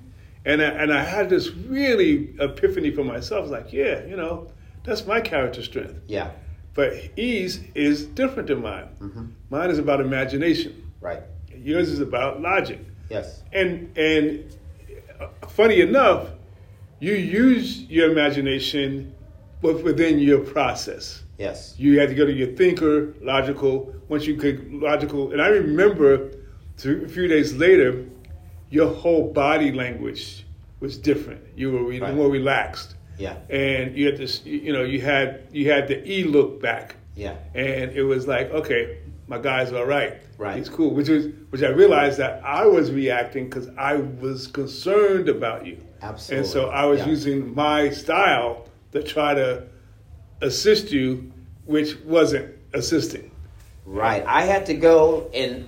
and 0.44 0.60
I, 0.62 0.64
and 0.66 0.92
I 0.92 1.02
had 1.02 1.28
this 1.30 1.50
really 1.50 2.34
epiphany 2.40 2.90
for 2.90 3.04
myself. 3.04 3.50
Like, 3.50 3.72
yeah, 3.72 4.04
you 4.06 4.16
know, 4.16 4.50
that's 4.84 5.06
my 5.06 5.20
character 5.20 5.62
strength. 5.62 5.94
Yeah. 6.06 6.30
But 6.74 6.94
ease 7.16 7.60
is 7.74 8.06
different 8.06 8.48
than 8.48 8.62
mine. 8.62 8.86
hmm 8.98 9.26
Mine 9.50 9.70
is 9.70 9.78
about 9.78 10.00
imagination. 10.00 10.92
Right. 11.00 11.22
Yours 11.54 11.88
is 11.90 12.00
about 12.00 12.40
logic. 12.40 12.78
Yes. 13.10 13.42
And 13.52 13.96
and 13.98 14.44
funny 15.48 15.80
enough, 15.80 16.28
you 17.00 17.12
use 17.14 17.82
your 17.84 18.10
imagination 18.10 19.12
with- 19.62 19.82
within 19.82 20.18
your 20.18 20.38
process. 20.40 21.22
Yes. 21.38 21.74
You 21.78 21.98
had 21.98 22.08
to 22.10 22.14
go 22.14 22.24
to 22.26 22.32
your 22.32 22.48
thinker, 22.48 23.14
logical. 23.20 23.94
Once 24.08 24.26
you 24.26 24.36
could 24.36 24.72
logical, 24.72 25.32
and 25.32 25.40
I 25.42 25.48
remember 25.48 26.30
a 26.84 27.08
few 27.08 27.26
days 27.28 27.56
later, 27.56 28.04
your 28.70 28.88
whole 28.92 29.32
body 29.32 29.72
language 29.72 30.44
was 30.80 30.96
different. 30.96 31.40
You 31.56 31.72
were 31.72 31.82
re- 31.84 32.00
Right. 32.00 32.14
more 32.14 32.30
relaxed, 32.30 32.94
Yeah. 33.18 33.34
and 33.50 33.96
you 33.96 34.06
had 34.06 34.16
this. 34.16 34.44
You 34.44 34.72
know, 34.72 34.82
you 34.84 35.00
had 35.00 35.40
you 35.52 35.70
had 35.70 35.88
the 35.88 35.98
e 36.10 36.24
look 36.24 36.62
back, 36.62 36.96
Yeah. 37.16 37.34
and 37.54 37.90
it 37.92 38.04
was 38.04 38.26
like, 38.26 38.50
okay, 38.52 38.98
my 39.28 39.38
guy's 39.38 39.72
all 39.72 39.84
right. 39.86 40.14
Right. 40.38 40.56
He's 40.56 40.68
cool. 40.68 40.94
Which 40.94 41.08
was 41.08 41.26
which 41.50 41.62
I 41.62 41.68
realized 41.68 42.18
that 42.18 42.40
I 42.44 42.64
was 42.66 42.90
reacting 42.90 43.44
because 43.44 43.68
I 43.76 43.96
was 43.96 44.46
concerned 44.46 45.28
about 45.28 45.66
you. 45.66 45.76
Absolutely. 46.02 46.38
And 46.38 46.46
so 46.46 46.68
I 46.70 46.86
was 46.86 47.00
Yeah. 47.00 47.08
using 47.08 47.54
my 47.54 47.90
style 47.90 48.66
to 48.92 49.02
try 49.02 49.34
to 49.34 49.64
assist 50.40 50.90
you, 50.90 51.30
which 51.66 51.96
wasn't 52.04 52.48
assisting. 52.72 53.30
Right. 53.84 54.24
I 54.26 54.42
had 54.42 54.64
to 54.66 54.74
go 54.74 55.28
and 55.34 55.66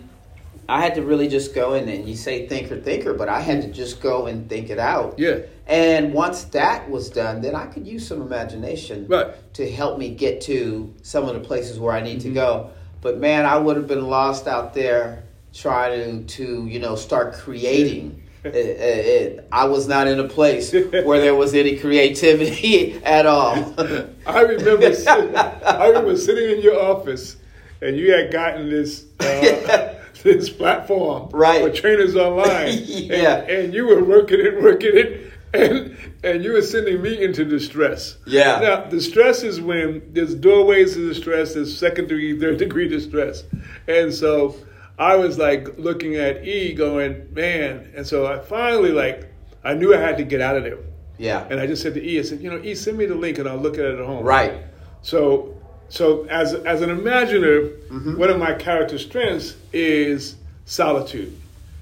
I 0.72 0.80
had 0.80 0.94
to 0.94 1.02
really 1.02 1.28
just 1.28 1.54
go 1.54 1.74
in 1.74 1.86
and 1.88 2.08
you 2.08 2.16
say 2.16 2.46
thinker, 2.48 2.80
thinker, 2.80 3.12
but 3.12 3.28
I 3.28 3.40
had 3.40 3.60
to 3.62 3.68
just 3.68 4.00
go 4.00 4.26
and 4.26 4.48
think 4.48 4.70
it 4.70 4.78
out. 4.78 5.18
Yeah. 5.18 5.40
And 5.66 6.14
once 6.14 6.44
that 6.44 6.88
was 6.90 7.10
done, 7.10 7.42
then 7.42 7.54
I 7.54 7.66
could 7.66 7.86
use 7.86 8.06
some 8.06 8.22
imagination 8.22 9.06
Right. 9.06 9.28
to 9.54 9.70
help 9.70 9.98
me 9.98 10.08
get 10.14 10.40
to 10.42 10.92
some 11.02 11.28
of 11.28 11.34
the 11.34 11.40
places 11.40 11.78
where 11.78 11.92
I 11.92 12.00
need 12.00 12.20
Mm-hmm. 12.20 12.28
to 12.28 12.34
go. 12.34 12.70
But 13.02 13.18
man, 13.18 13.44
I 13.44 13.58
would 13.58 13.76
have 13.76 13.86
been 13.86 14.06
lost 14.08 14.46
out 14.48 14.72
there 14.72 15.24
trying 15.52 16.24
to, 16.26 16.36
to 16.36 16.66
you 16.66 16.78
know, 16.78 16.96
start 16.96 17.34
creating. 17.34 18.22
It- 18.42 18.54
it- 18.56 19.06
it- 19.06 19.48
I 19.52 19.66
was 19.66 19.86
not 19.86 20.06
in 20.06 20.18
a 20.20 20.28
place 20.28 20.72
where 21.04 21.20
there 21.20 21.34
was 21.34 21.52
any 21.54 21.76
creativity 21.76 22.94
at 23.04 23.26
all. 23.26 23.74
I 24.26 24.40
remember 24.40 24.94
sitting, 24.94 25.36
I 25.36 25.86
remember 25.88 26.16
sitting 26.16 26.56
in 26.56 26.62
your 26.62 26.80
office 26.80 27.36
and 27.82 27.96
you 27.96 28.12
had 28.12 28.32
gotten 28.32 28.70
this 28.70 29.04
uh, 29.20 29.81
this 30.24 30.48
platform 30.50 31.28
Right. 31.32 31.62
for 31.62 31.70
trainers 31.70 32.16
online. 32.16 32.78
Yeah. 32.86 33.40
And, 33.40 33.50
and 33.50 33.74
you 33.74 33.86
were 33.86 34.02
working 34.04 34.40
it, 34.40 34.62
working 34.62 34.90
it, 34.94 35.32
and 35.54 35.96
and 36.24 36.42
you 36.44 36.52
were 36.52 36.62
sending 36.62 37.02
me 37.02 37.22
into 37.22 37.44
distress. 37.44 38.16
Yeah. 38.26 38.60
Now 38.60 38.84
distress 38.84 39.42
is 39.42 39.60
when 39.60 40.02
there's 40.12 40.34
doorways 40.34 40.94
to 40.94 41.06
distress, 41.08 41.54
there's 41.54 41.76
second 41.76 42.08
degree, 42.08 42.38
third 42.38 42.58
degree 42.58 42.88
distress. 42.88 43.44
And 43.88 44.12
so 44.14 44.56
I 44.98 45.16
was 45.16 45.38
like 45.38 45.76
looking 45.78 46.16
at 46.16 46.46
E 46.46 46.72
going, 46.74 47.26
man, 47.34 47.92
and 47.96 48.06
so 48.06 48.26
I 48.26 48.38
finally 48.38 48.92
like 48.92 49.30
I 49.64 49.74
knew 49.74 49.94
I 49.94 49.98
had 49.98 50.16
to 50.18 50.24
get 50.24 50.40
out 50.40 50.56
of 50.56 50.64
there. 50.64 50.78
yeah. 51.18 51.46
And 51.50 51.60
I 51.60 51.66
just 51.66 51.82
said 51.82 51.94
to 51.94 52.02
E, 52.02 52.18
I 52.18 52.22
said, 52.22 52.40
you 52.40 52.50
know, 52.50 52.60
E, 52.62 52.74
send 52.74 52.96
me 52.98 53.06
the 53.06 53.14
link 53.14 53.38
and 53.38 53.48
I'll 53.48 53.56
look 53.58 53.74
at 53.78 53.84
it 53.84 53.98
at 53.98 54.04
home. 54.06 54.24
Right. 54.24 54.54
So, 55.02 55.54
so 55.92 56.24
as 56.30 56.54
as 56.54 56.80
an 56.80 56.88
imaginer, 56.90 57.68
Mm-hmm. 57.92 58.16
one 58.18 58.30
of 58.30 58.38
my 58.38 58.54
character 58.54 58.98
strengths 58.98 59.54
is 59.74 60.36
solitude, 60.64 61.36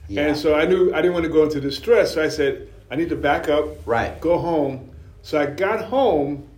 Yeah. 0.08 0.22
and 0.26 0.36
so 0.36 0.54
I 0.56 0.64
knew 0.66 0.92
I 0.92 0.96
didn't 1.00 1.12
want 1.14 1.24
to 1.26 1.30
go 1.32 1.44
into 1.44 1.60
distress. 1.60 2.14
So 2.14 2.22
I 2.22 2.28
said, 2.28 2.66
I 2.90 2.96
need 2.96 3.08
to 3.10 3.16
back 3.16 3.48
up, 3.48 3.64
Right. 3.86 4.20
go 4.20 4.36
home. 4.38 4.90
So 5.22 5.38
I 5.40 5.46
got 5.46 5.84
home, 5.84 6.48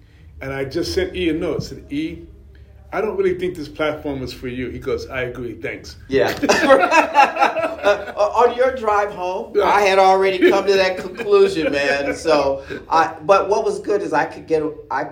and 0.40 0.50
I 0.54 0.64
just 0.64 0.94
sent 0.94 1.14
E 1.14 1.28
a 1.28 1.34
note. 1.34 1.56
I 1.56 1.64
said, 1.64 1.92
E, 1.92 2.22
I 2.94 3.02
don't 3.02 3.16
really 3.18 3.38
think 3.38 3.54
this 3.54 3.68
platform 3.68 4.22
is 4.22 4.32
for 4.32 4.48
you. 4.48 4.70
He 4.70 4.78
goes, 4.78 5.06
I 5.10 5.22
agree, 5.22 5.54
thanks. 5.60 5.96
Yeah. 6.08 6.32
Uh, 7.82 8.12
on 8.46 8.56
your 8.56 8.72
drive 8.76 9.10
home, 9.12 9.52
I 9.60 9.80
had 9.82 9.98
already 9.98 10.38
come 10.50 10.64
to 10.66 10.72
that 10.74 10.98
conclusion, 10.98 11.72
man. 11.72 12.14
So, 12.14 12.62
I 12.88 13.16
but 13.22 13.48
what 13.48 13.64
was 13.64 13.80
good 13.80 14.02
is 14.02 14.12
I 14.12 14.24
could 14.24 14.46
get 14.46 14.62
I 14.88 15.08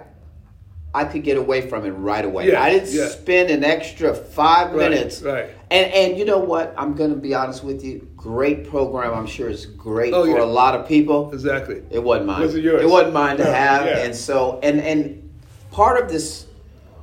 I 0.93 1.05
could 1.05 1.23
get 1.23 1.37
away 1.37 1.61
from 1.69 1.85
it 1.85 1.91
right 1.91 2.25
away. 2.25 2.49
Yeah, 2.49 2.61
I 2.63 2.71
didn't 2.71 2.93
yeah. 2.93 3.09
spend 3.09 3.49
an 3.51 3.63
extra 3.63 4.13
five 4.15 4.73
Right, 4.73 4.91
minutes. 4.91 5.23
right. 5.23 5.49
And 5.71 5.93
and 5.93 6.19
you 6.19 6.25
know 6.25 6.39
what? 6.39 6.75
I'm 6.77 6.95
going 6.95 7.11
to 7.11 7.17
be 7.17 7.33
honest 7.33 7.63
with 7.63 7.85
you. 7.85 8.09
Great 8.17 8.69
program. 8.69 9.15
I'm 9.15 9.27
sure 9.27 9.49
it's 9.49 9.67
great 9.67 10.13
Oh, 10.13 10.25
for 10.25 10.39
yeah. 10.39 10.43
a 10.43 10.45
lot 10.45 10.75
of 10.75 10.89
people. 10.89 11.33
Exactly. 11.33 11.83
It 11.91 12.03
wasn't 12.03 12.27
mine. 12.27 12.41
Was 12.41 12.55
it 12.57 12.65
yours? 12.65 12.83
it 12.83 12.89
wasn't 12.89 13.15
mine 13.15 13.37
to 13.37 13.45
have, 13.45 13.87
and 13.87 14.15
so 14.17 14.59
and 14.65 14.81
and 14.81 15.31
part 15.71 16.03
of 16.03 16.11
this, 16.11 16.47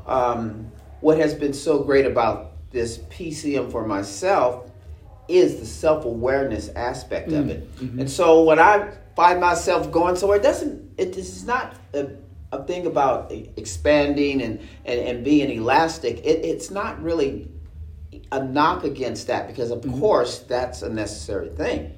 um, 0.05 0.69
what 0.99 1.17
has 1.17 1.33
been 1.33 1.53
so 1.53 1.83
great 1.83 2.05
about 2.05 2.51
this 2.71 2.97
PCM 3.09 3.71
for 3.71 3.85
myself 3.87 4.69
is 5.29 5.59
the 5.59 5.65
self 5.65 6.03
awareness 6.05 6.69
aspect 6.75 7.29
Mm, 7.29 7.39
of 7.39 7.49
it. 7.49 7.75
mm-hmm. 7.77 7.99
And 8.01 8.09
so 8.09 8.43
when 8.43 8.59
I 8.59 8.91
find 9.15 9.39
myself 9.39 9.91
going 9.91 10.15
somewhere, 10.17 10.37
it 10.39 10.43
doesn't 10.43 10.91
it 10.97 11.15
is 11.17 11.45
not 11.45 11.75
a, 11.93 12.09
a 12.51 12.63
thing 12.63 12.85
about 12.85 13.31
expanding 13.57 14.41
and, 14.41 14.59
and, 14.85 14.99
and 14.99 15.23
being 15.23 15.49
elastic. 15.51 16.17
It, 16.19 16.45
it's 16.45 16.71
not 16.71 17.01
really 17.01 17.49
a 18.31 18.43
knock 18.43 18.83
against 18.83 19.27
that 19.27 19.47
because 19.47 19.71
of 19.71 19.81
Mm-hmm. 19.81 19.99
course 19.99 20.39
that's 20.39 20.81
a 20.81 20.89
necessary 20.89 21.49
thing. 21.49 21.93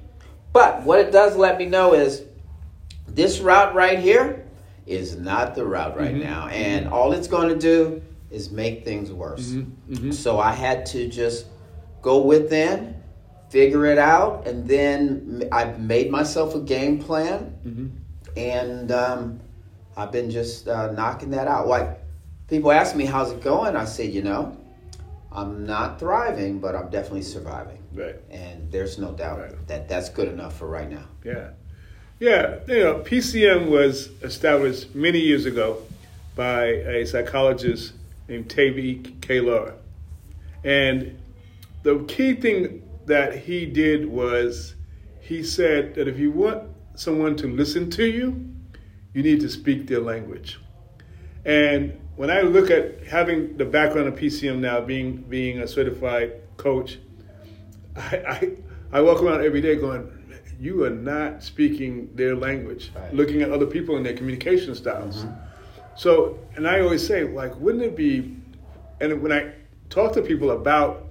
But 0.52 0.82
what 0.82 0.98
it 0.98 1.12
does 1.12 1.36
let 1.36 1.58
me 1.58 1.66
know 1.66 1.94
is 1.94 2.24
this 3.06 3.40
route 3.40 3.74
right 3.74 3.98
here 3.98 4.44
is 4.86 5.16
not 5.16 5.54
the 5.54 5.64
route 5.64 5.96
right 5.96 6.14
Mhm. 6.14 6.22
now. 6.24 6.48
And 6.48 6.88
all 6.88 7.12
it's 7.12 7.28
going 7.28 7.48
to 7.48 7.56
do 7.56 8.02
is 8.30 8.50
make 8.50 8.84
things 8.84 9.12
worse. 9.12 9.50
Mhm, 9.52 9.66
mhm. 9.88 10.14
So 10.14 10.38
I 10.40 10.52
had 10.52 10.86
to 10.86 11.08
just 11.08 11.46
go 12.02 12.20
within, 12.22 12.96
figure 13.50 13.86
it 13.86 13.98
out, 13.98 14.46
and 14.48 14.66
then 14.66 15.48
I 15.52 15.64
made 15.64 16.10
myself 16.10 16.54
a 16.56 16.60
game 16.60 16.98
plan. 16.98 17.54
Mhm. 17.64 17.90
And 18.36 18.92
um, 18.92 19.40
I've 19.96 20.12
been 20.12 20.30
just 20.30 20.68
uh, 20.68 20.92
knocking 20.92 21.30
that 21.30 21.48
out. 21.48 21.66
Like 21.68 21.98
people 22.48 22.72
ask 22.72 22.94
me, 22.96 23.04
how's 23.04 23.32
it 23.32 23.42
going? 23.42 23.76
I 23.76 23.84
say, 23.84 24.06
you 24.06 24.22
know, 24.22 24.56
I'm 25.32 25.66
not 25.66 25.98
thriving, 25.98 26.58
but 26.58 26.74
I'm 26.74 26.90
definitely 26.90 27.22
surviving. 27.22 27.78
Right. 27.94 28.16
And 28.30 28.70
there's 28.70 28.98
no 28.98 29.12
doubt 29.12 29.38
Right. 29.38 29.66
that 29.68 29.88
that's 29.88 30.08
good 30.08 30.28
enough 30.28 30.56
for 30.56 30.66
right 30.66 30.88
now. 30.90 31.04
Yeah. 31.24 31.50
Yeah, 32.18 32.58
you 32.68 32.80
know, 32.84 32.96
PCM 32.96 33.70
was 33.70 34.10
established 34.22 34.94
many 34.94 35.18
years 35.20 35.46
ago 35.46 35.82
by 36.36 36.64
a 36.66 37.06
psychologist 37.06 37.94
named 38.28 38.48
Taibi 38.48 39.20
Kahler. 39.20 39.72
And 40.62 41.18
the 41.82 42.04
key 42.08 42.34
thing 42.34 42.82
that 43.06 43.38
he 43.38 43.64
did 43.64 44.06
was 44.06 44.74
he 45.20 45.42
said 45.42 45.94
that 45.94 46.08
if 46.08 46.18
you 46.18 46.30
want 46.30 46.64
someone 46.94 47.36
to 47.36 47.46
listen 47.46 47.88
to 47.92 48.04
you, 48.04 48.49
you 49.14 49.22
need 49.22 49.40
to 49.40 49.48
speak 49.48 49.86
their 49.86 50.00
language. 50.00 50.60
And 51.44 51.98
when 52.16 52.30
I 52.30 52.42
look 52.42 52.70
at 52.70 53.06
having 53.06 53.56
the 53.56 53.64
background 53.64 54.08
of 54.08 54.14
PCM 54.14 54.58
now, 54.58 54.80
being 54.80 55.22
being 55.22 55.60
a 55.60 55.68
certified 55.68 56.32
coach, 56.56 56.98
I, 57.96 58.16
I, 58.28 58.56
I 58.92 59.00
walk 59.00 59.22
around 59.22 59.44
every 59.44 59.60
day 59.60 59.76
going, 59.76 60.10
you 60.58 60.84
are 60.84 60.90
not 60.90 61.42
speaking 61.42 62.10
their 62.14 62.36
language, 62.36 62.92
Right. 62.94 63.14
looking 63.14 63.40
at 63.42 63.50
other 63.50 63.66
people 63.66 63.96
and 63.96 64.04
their 64.04 64.12
communication 64.14 64.74
styles. 64.74 65.24
Mm-hmm. 65.24 65.34
So, 65.96 66.38
and 66.54 66.68
I 66.68 66.80
always 66.80 67.06
say, 67.06 67.24
like, 67.24 67.56
wouldn't 67.56 67.82
it 67.82 67.96
be, 67.96 68.36
and 69.00 69.22
when 69.22 69.32
I 69.32 69.52
talk 69.88 70.12
to 70.14 70.22
people 70.22 70.50
about 70.50 71.06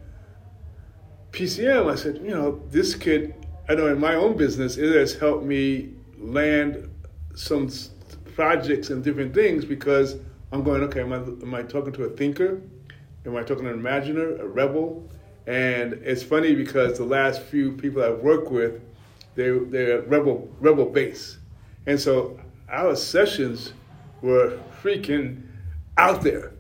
PCM, 1.31 1.91
I 1.91 1.95
said, 1.95 2.17
you 2.17 2.29
know, 2.29 2.61
this 2.69 2.95
could 2.95 3.33
I 3.67 3.75
know 3.75 3.87
in 3.87 3.99
my 3.99 4.15
own 4.15 4.35
business, 4.35 4.77
it 4.77 4.95
has 4.95 5.13
helped 5.13 5.45
me 5.45 5.89
land 6.17 6.89
some 7.36 7.69
projects 8.36 8.89
and 8.89 9.03
different 9.03 9.33
things 9.33 9.65
because 9.65 10.17
I'm 10.51 10.63
going, 10.63 10.81
okay, 10.83 11.01
am 11.01 11.13
I, 11.13 11.17
am 11.17 11.53
I 11.53 11.62
talking 11.63 11.93
to 11.93 12.03
a 12.03 12.09
thinker? 12.09 12.62
Am 13.25 13.36
I 13.36 13.41
talking 13.43 13.65
to 13.65 13.71
an 13.74 13.79
imaginer, 13.79 14.36
a 14.38 14.48
rebel? 14.48 15.09
And 15.48 15.93
it's 15.93 16.24
funny 16.24 16.55
because 16.55 16.98
the 16.98 17.05
last 17.05 17.41
few 17.41 17.71
people 17.74 18.03
I've 18.03 18.19
worked 18.19 18.51
with, 18.51 18.81
they, 19.36 19.50
they're 19.57 20.01
rebel, 20.03 20.50
rebel 20.59 20.86
base. 20.86 21.38
And 21.86 22.00
so 22.00 22.39
our 22.69 22.95
sessions 22.95 23.74
were 24.21 24.59
freaking 24.81 25.41
out 25.98 26.21
there 26.21 26.53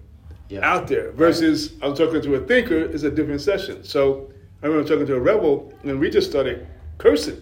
Yeah. 0.49 0.59
out 0.63 0.87
there 0.87 1.11
versus 1.11 1.73
I'm 1.81 1.93
talking 1.95 2.21
to 2.21 2.35
a 2.35 2.39
thinker 2.41 2.77
is 2.77 3.03
a 3.03 3.11
different 3.11 3.41
session. 3.41 3.83
So 3.83 4.31
I 4.63 4.67
remember 4.67 4.87
talking 4.87 5.05
to 5.07 5.15
a 5.15 5.19
rebel 5.19 5.73
and 5.83 5.99
we 5.99 6.09
just 6.09 6.29
started 6.29 6.67
cursing 6.97 7.41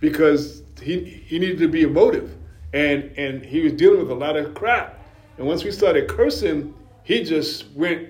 because 0.00 0.62
he 0.80 1.00
he 1.04 1.38
needed 1.38 1.58
to 1.58 1.68
be 1.68 1.82
emotive 1.82 2.36
and 2.72 3.16
and 3.16 3.44
he 3.44 3.60
was 3.60 3.72
dealing 3.74 4.00
with 4.00 4.10
a 4.10 4.14
lot 4.14 4.36
of 4.36 4.54
crap. 4.54 4.98
And 5.38 5.46
once 5.46 5.64
we 5.64 5.70
started 5.70 6.08
cursing, 6.08 6.74
he 7.02 7.24
just 7.24 7.70
went 7.72 8.08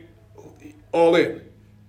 all 0.93 1.15
in 1.15 1.41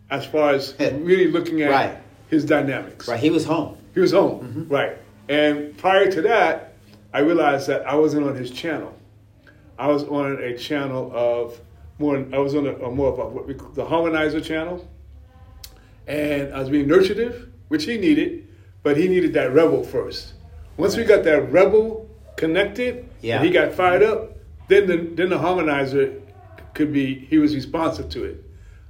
as 0.09 0.25
far 0.25 0.51
as 0.51 0.75
really 0.79 1.27
looking 1.27 1.61
at 1.61 1.71
Right. 1.71 1.97
his 2.29 2.45
dynamics. 2.45 3.07
Right. 3.07 3.19
He 3.19 3.29
was 3.29 3.45
home. 3.45 3.77
He 3.93 3.99
was 3.99 4.11
home, 4.11 4.45
mm-hmm. 4.45 4.73
right? 4.73 4.97
And 5.29 5.77
prior 5.77 6.11
to 6.11 6.21
that, 6.23 6.73
I 7.13 7.19
realized 7.19 7.67
that 7.67 7.85
I 7.87 7.95
wasn't 7.95 8.27
on 8.27 8.35
his 8.35 8.51
channel. 8.51 8.97
I 9.77 9.87
was 9.87 10.03
on 10.03 10.41
a 10.41 10.57
channel 10.57 11.11
of 11.13 11.59
more. 11.99 12.25
I 12.33 12.37
was 12.37 12.55
on 12.55 12.65
a, 12.65 12.73
a 12.75 12.91
more 12.91 13.11
of 13.11 13.19
a, 13.19 13.27
what 13.27 13.47
we, 13.47 13.53
call 13.53 13.69
the 13.69 13.85
harmonizer 13.85 14.43
channel, 14.43 14.87
and 16.07 16.53
I 16.53 16.59
was 16.59 16.69
being 16.69 16.87
nurturative, 16.87 17.49
which 17.67 17.85
he 17.85 17.97
needed, 17.97 18.47
but 18.81 18.97
he 18.97 19.07
needed 19.07 19.33
that 19.33 19.53
rebel 19.53 19.83
first. 19.83 20.33
Once 20.77 20.97
we 20.97 21.03
got 21.03 21.23
that 21.23 21.51
rebel 21.51 22.02
connected, 22.35 23.05
Yeah. 23.21 23.37
and 23.37 23.45
he 23.45 23.51
got 23.51 23.73
fired 23.73 24.03
up. 24.03 24.37
Then 24.67 24.87
the 24.87 24.97
then 24.97 25.29
the 25.29 25.37
harmonizer 25.37 26.19
could 26.73 26.91
be. 26.93 27.13
He 27.29 27.37
was 27.37 27.53
responsive 27.53 28.09
to 28.09 28.23
it, 28.23 28.43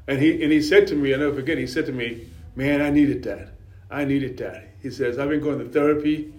and 0.08 0.20
he 0.20 0.42
and 0.44 0.52
he 0.52 0.62
said 0.62 0.88
to 0.88 0.96
me, 0.96 1.14
I 1.14 1.18
never 1.18 1.34
forget. 1.36 1.58
He 1.58 1.68
said 1.68 1.86
to 1.88 1.92
me, 1.92 2.28
"Man, 2.56 2.82
I 2.82 2.90
needed 2.90 3.24
that. 3.24 3.50
I 3.90 4.06
needed 4.06 4.38
that." 4.38 4.70
He 4.82 4.90
says, 4.90 5.18
"I've 5.18 5.30
been 5.30 5.42
going 5.42 5.60
to 5.60 5.66
therapy, 5.66 6.32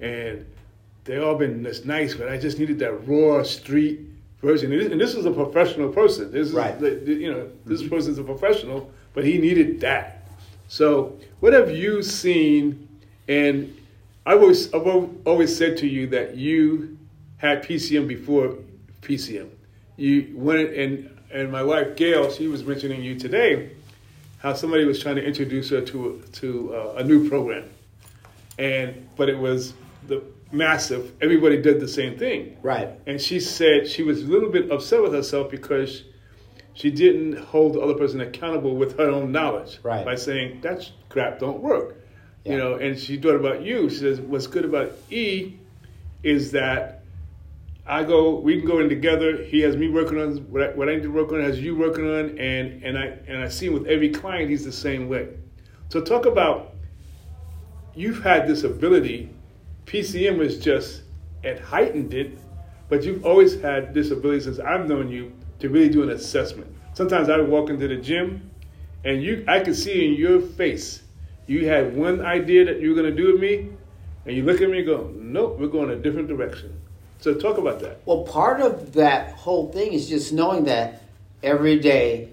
and 0.00 0.44
they 1.04 1.18
all 1.18 1.34
been 1.36 1.62
this 1.62 1.84
nice, 1.84 2.14
but 2.14 2.28
I 2.28 2.36
just 2.38 2.58
needed 2.58 2.78
that 2.80 3.08
raw 3.08 3.42
street 3.42 4.00
version. 4.40 4.72
And 4.72 5.00
this, 5.00 5.14
is 5.14 5.24
a 5.24 5.30
professional 5.30 5.88
person. 5.90 6.30
This 6.32 6.48
is 6.48 6.52
Right. 6.54 6.74
you 6.80 7.30
know 7.32 7.48
this 7.64 7.82
person's 7.86 8.18
a 8.18 8.24
professional, 8.24 8.90
but 9.14 9.24
he 9.24 9.38
needed 9.38 9.80
that. 9.80 10.28
So 10.68 11.16
what 11.40 11.52
have 11.52 11.70
you 11.70 12.02
seen? 12.02 12.88
And 13.28 13.72
I've 14.24 14.40
always 14.40 14.72
I've 14.72 14.86
always 15.26 15.56
said 15.56 15.76
to 15.78 15.86
you 15.86 16.06
that 16.08 16.36
you 16.36 16.98
had 17.38 17.64
PCM 17.64 18.06
before 18.06 18.56
PCM. 19.02 19.48
You 19.96 20.32
went 20.34 20.72
and 20.74 21.08
and 21.32 21.50
my 21.50 21.62
wife 21.62 21.96
Gail, 21.96 22.30
she 22.30 22.46
was 22.46 22.62
mentioning 22.64 23.02
you 23.02 23.18
today, 23.18 23.70
how 24.38 24.52
somebody 24.52 24.84
was 24.84 25.00
trying 25.00 25.16
to 25.16 25.24
introduce 25.24 25.70
her 25.70 25.80
to 25.80 26.22
to 26.32 26.74
uh, 26.74 26.94
a 26.98 27.04
new 27.04 27.28
program, 27.28 27.68
and 28.58 29.08
but 29.16 29.28
it 29.28 29.38
was 29.38 29.74
the 30.06 30.22
massive. 30.52 31.12
Everybody 31.20 31.60
did 31.60 31.80
the 31.80 31.88
same 31.88 32.16
thing. 32.18 32.58
Right. 32.62 32.90
And 33.06 33.20
she 33.20 33.40
said 33.40 33.88
she 33.88 34.02
was 34.02 34.22
a 34.22 34.26
little 34.26 34.50
bit 34.50 34.70
upset 34.70 35.02
with 35.02 35.14
herself 35.14 35.50
because 35.50 36.04
she 36.74 36.90
didn't 36.90 37.38
hold 37.38 37.74
the 37.74 37.80
other 37.80 37.94
person 37.94 38.20
accountable 38.20 38.76
with 38.76 38.98
her 38.98 39.08
own 39.10 39.32
knowledge 39.32 39.78
Right. 39.82 40.04
by 40.04 40.14
saying 40.14 40.60
that 40.62 40.88
crap 41.08 41.38
don't 41.38 41.60
work. 41.60 41.96
Yeah. 42.44 42.52
You 42.52 42.58
know, 42.58 42.74
and 42.74 42.98
she 42.98 43.18
thought 43.18 43.36
about 43.36 43.62
you. 43.62 43.88
She 43.88 43.98
says, 43.98 44.20
"What's 44.20 44.46
good 44.46 44.64
about 44.64 44.92
E 45.10 45.54
is 46.22 46.52
that 46.52 47.02
I 47.86 48.04
go, 48.04 48.38
we 48.38 48.58
can 48.58 48.66
go 48.66 48.78
in 48.78 48.88
together. 48.88 49.42
He 49.42 49.60
has 49.60 49.76
me 49.76 49.88
working 49.88 50.20
on 50.20 50.36
what 50.50 50.62
I, 50.62 50.68
what 50.74 50.88
I 50.88 50.94
need 50.94 51.02
to 51.02 51.10
work 51.10 51.32
on, 51.32 51.40
has 51.40 51.60
you 51.60 51.74
working 51.76 52.08
on, 52.08 52.38
and 52.38 52.82
and 52.82 52.96
I 52.96 53.18
and 53.26 53.42
I 53.42 53.48
see 53.48 53.68
with 53.68 53.86
every 53.86 54.10
client 54.10 54.50
he's 54.50 54.64
the 54.64 54.72
same 54.72 55.08
way. 55.08 55.28
So 55.88 56.00
talk 56.00 56.24
about 56.26 56.74
you've 57.94 58.22
had 58.22 58.46
this 58.46 58.62
ability. 58.62 59.30
PCM 59.86 60.38
was 60.38 60.60
just 60.60 61.02
it 61.42 61.58
heightened 61.58 62.14
it, 62.14 62.38
but 62.88 63.02
you've 63.02 63.26
always 63.26 63.60
had 63.60 63.92
this 63.94 64.12
ability 64.12 64.42
since 64.42 64.60
I've 64.60 64.88
known 64.88 65.08
you 65.08 65.32
to 65.58 65.68
really 65.68 65.88
do 65.88 66.04
an 66.04 66.10
assessment. 66.10 66.72
Sometimes 66.94 67.28
I 67.28 67.36
would 67.38 67.48
walk 67.48 67.68
into 67.68 67.88
the 67.88 67.96
gym, 67.96 68.48
and 69.04 69.22
you 69.24 69.44
I 69.48 69.58
could 69.58 69.76
see 69.76 70.06
in 70.06 70.14
your 70.14 70.40
face 70.40 71.02
you 71.52 71.68
had 71.68 71.94
one 71.96 72.20
idea 72.20 72.64
that 72.64 72.80
you 72.80 72.90
were 72.90 73.02
going 73.02 73.14
to 73.14 73.22
do 73.22 73.32
with 73.32 73.40
me, 73.40 73.68
and 74.24 74.36
you 74.36 74.42
look 74.44 74.60
at 74.60 74.70
me 74.70 74.78
and 74.78 74.86
go, 74.86 75.10
"Nope, 75.14 75.58
we're 75.58 75.68
going 75.68 75.90
a 75.90 75.96
different 75.96 76.28
direction." 76.28 76.80
So 77.20 77.34
talk 77.34 77.58
about 77.58 77.80
that. 77.80 78.00
Well, 78.04 78.22
part 78.24 78.60
of 78.60 78.94
that 78.94 79.34
whole 79.34 79.70
thing 79.70 79.92
is 79.92 80.08
just 80.08 80.32
knowing 80.32 80.64
that 80.64 81.02
every 81.42 81.78
day 81.78 82.30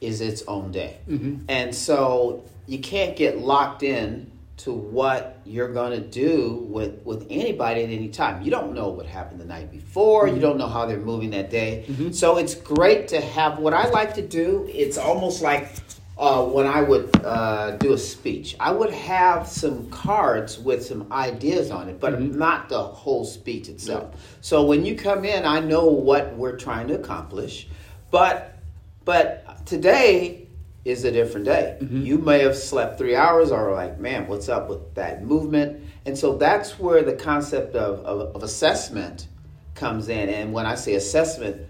is 0.00 0.20
its 0.20 0.42
own 0.48 0.72
day. 0.72 0.98
Mm-hmm. 1.08 1.44
And 1.48 1.74
so 1.74 2.44
you 2.66 2.78
can't 2.78 3.16
get 3.16 3.38
locked 3.38 3.82
in 3.82 4.30
to 4.56 4.72
what 4.72 5.40
you're 5.44 5.72
going 5.72 5.92
to 5.92 6.06
do 6.06 6.66
with, 6.70 7.04
with 7.04 7.26
anybody 7.28 7.82
at 7.82 7.90
any 7.90 8.08
time. 8.08 8.42
You 8.42 8.50
don't 8.50 8.72
know 8.72 8.88
what 8.88 9.06
happened 9.06 9.40
the 9.40 9.44
night 9.44 9.70
before, 9.70 10.26
you 10.26 10.34
mm-hmm. 10.34 10.42
don't 10.42 10.58
know 10.58 10.68
how 10.68 10.86
they're 10.86 10.98
moving 10.98 11.30
that 11.30 11.50
day. 11.50 11.84
Mm-hmm. 11.86 12.12
So 12.12 12.38
it's 12.38 12.54
great 12.54 13.08
to 13.08 13.20
have 13.20 13.58
what 13.58 13.74
I 13.74 13.88
like 13.88 14.14
to 14.14 14.22
do. 14.22 14.68
It's 14.72 14.96
almost 14.96 15.42
like 15.42 15.68
uh, 16.16 16.44
when 16.44 16.66
I 16.66 16.80
would 16.80 17.10
uh, 17.24 17.72
do 17.72 17.92
a 17.92 17.98
speech, 17.98 18.56
I 18.60 18.70
would 18.70 18.92
have 18.92 19.48
some 19.48 19.90
cards 19.90 20.58
with 20.58 20.84
some 20.84 21.12
ideas 21.12 21.70
on 21.70 21.88
it, 21.88 21.98
but 21.98 22.20
not 22.20 22.68
the 22.68 22.82
whole 22.82 23.24
speech 23.24 23.68
itself. 23.68 24.36
So 24.40 24.64
when 24.64 24.86
you 24.86 24.94
come 24.96 25.24
in, 25.24 25.44
I 25.44 25.60
know 25.60 25.86
what 25.86 26.34
we're 26.36 26.56
trying 26.56 26.88
to 26.88 26.94
accomplish, 26.94 27.68
but 28.10 28.58
but 29.04 29.66
today 29.66 30.48
is 30.84 31.04
a 31.04 31.10
different 31.10 31.46
day. 31.46 31.78
You 32.04 32.18
may 32.18 32.40
have 32.40 32.56
slept 32.56 32.98
three 32.98 33.16
hours, 33.16 33.50
or 33.50 33.72
like, 33.72 33.98
man, 33.98 34.26
what's 34.28 34.48
up 34.48 34.68
with 34.68 34.94
that 34.94 35.24
movement? 35.24 35.82
And 36.06 36.16
so 36.16 36.36
that's 36.36 36.78
where 36.78 37.02
the 37.02 37.14
concept 37.14 37.74
of, 37.74 38.00
of, 38.04 38.36
of 38.36 38.42
assessment 38.42 39.28
comes 39.74 40.08
in. 40.08 40.28
And 40.28 40.52
when 40.52 40.66
I 40.66 40.74
say 40.74 40.94
assessment, 40.94 41.66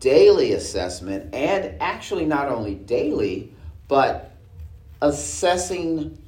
daily 0.00 0.52
assessment, 0.52 1.34
and 1.34 1.76
actually 1.80 2.24
not 2.24 2.48
only 2.48 2.74
daily, 2.74 3.52
but 3.88 4.32
assessing 5.00 6.18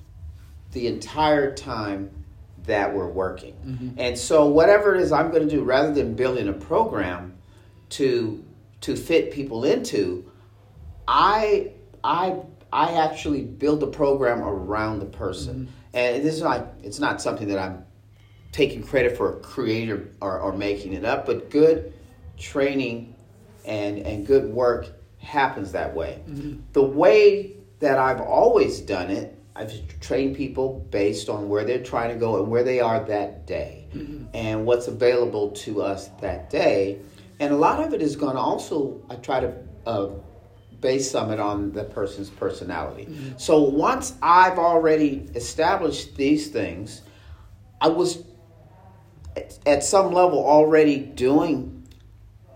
the 0.73 0.87
entire 0.87 1.55
time 1.55 2.11
that 2.65 2.95
we're 2.95 3.09
working. 3.09 3.55
Mm-hmm. 3.65 3.91
And 3.99 4.19
so 4.19 4.47
whatever 4.47 4.95
it 4.95 5.01
is 5.01 5.11
I'm 5.11 5.31
going 5.31 5.49
to 5.49 5.55
do 5.55 5.63
rather 5.63 5.93
than 5.93 6.15
building 6.15 6.49
a 6.49 6.53
program 6.53 7.35
to 7.91 8.45
to 8.83 8.95
fit 8.95 9.33
people 9.33 9.65
into, 9.65 10.31
I 11.07 11.73
I 12.05 12.37
I 12.73 12.93
actually 12.93 13.43
build 13.43 13.83
a 13.83 13.87
program 13.87 14.43
around 14.43 15.01
the 15.01 15.07
person. 15.07 15.67
Mm-hmm. 15.67 15.73
And 15.95 16.25
this 16.25 16.35
is 16.35 16.43
like 16.43 16.67
it's 16.83 17.01
not 17.01 17.23
something 17.23 17.49
that 17.49 17.59
I'm 17.59 17.85
taking 18.53 18.83
credit 18.83 19.17
for 19.17 19.37
a 19.37 19.41
creator 19.41 20.11
or, 20.21 20.39
or 20.39 20.53
making 20.53 20.93
it 20.93 21.05
up, 21.05 21.27
but 21.27 21.51
good 21.51 21.95
training 22.37 23.15
and 23.65 23.99
and 23.99 24.27
good 24.27 24.53
work 24.53 24.98
happens 25.19 25.73
that 25.73 25.95
way. 25.95 26.23
Mm-hmm. 26.29 26.61
The 26.73 26.83
way 26.83 27.57
that 27.81 27.99
I've 27.99 28.21
always 28.21 28.81
done 28.81 29.11
it, 29.11 29.39
I've 29.55 29.73
trained 30.01 30.37
people 30.37 30.87
based 30.91 31.29
on 31.29 31.49
where 31.49 31.65
they're 31.65 31.83
trying 31.83 32.11
to 32.11 32.17
go 32.17 32.41
and 32.41 32.51
where 32.51 32.63
they 32.63 32.81
are 32.81 33.05
that 33.05 33.47
day, 33.47 33.89
mm-hmm. 33.93 34.27
and 34.35 34.65
what's 34.65 34.89
available 34.89 35.51
to 35.51 35.83
us 35.83 36.09
that 36.21 36.51
day. 36.51 37.01
And 37.41 37.53
a 37.53 37.57
lot 37.57 37.81
of 37.81 37.93
it 37.93 38.03
is 38.03 38.17
going 38.17 38.35
to 38.35 38.41
also 38.41 39.03
I 39.11 39.17
try 39.17 39.41
to 39.41 39.55
uh, 39.87 40.09
base 40.81 41.11
some 41.11 41.33
it 41.33 41.41
on 41.41 41.73
the 41.73 41.85
person's 41.85 42.31
personality. 42.31 43.07
Mm-hmm. 43.07 43.39
So 43.39 43.63
once 43.63 44.15
I've 44.23 44.59
already 44.59 45.27
established 45.35 46.17
these 46.17 46.49
things, 46.49 47.03
I 47.81 47.89
was 47.89 48.25
at, 49.37 49.59
at 49.67 49.85
some 49.85 50.13
level 50.13 50.39
already 50.45 50.99
doing 50.99 51.87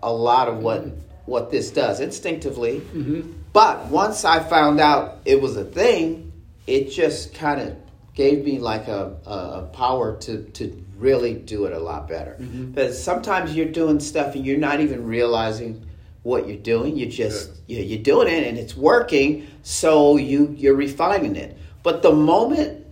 a 0.01 0.11
lot 0.11 0.47
of 0.47 0.57
what 0.59 0.85
what 1.25 1.51
this 1.51 1.71
does 1.71 1.99
instinctively. 1.99 2.79
Mm-hmm. 2.79 3.31
But 3.53 3.87
once 3.87 4.25
I 4.25 4.43
found 4.43 4.79
out 4.79 5.19
it 5.25 5.41
was 5.41 5.55
a 5.55 5.63
thing, 5.63 6.33
it 6.67 6.89
just 6.91 7.33
kind 7.33 7.61
of 7.61 7.75
gave 8.13 8.43
me 8.43 8.59
like 8.59 8.87
a, 8.87 9.15
a, 9.25 9.61
power 9.73 10.17
to, 10.17 10.43
to 10.43 10.85
really 10.97 11.33
do 11.33 11.65
it 11.65 11.73
a 11.73 11.79
lot 11.79 12.07
better. 12.07 12.37
Mm-hmm. 12.39 12.71
Because 12.71 13.01
sometimes 13.01 13.55
you're 13.55 13.71
doing 13.71 13.99
stuff 13.99 14.35
and 14.35 14.45
you're 14.45 14.57
not 14.57 14.79
even 14.79 15.05
realizing 15.05 15.87
what 16.23 16.47
you're 16.47 16.57
doing. 16.57 16.95
You're 16.97 17.09
just 17.09 17.51
you 17.67 17.79
you're 17.79 18.01
doing 18.01 18.27
it 18.27 18.47
and 18.47 18.57
it's 18.57 18.75
working, 18.75 19.47
so 19.61 20.17
you 20.17 20.53
you're 20.57 20.75
refining 20.75 21.35
it. 21.35 21.57
But 21.83 22.01
the 22.01 22.13
moment 22.13 22.85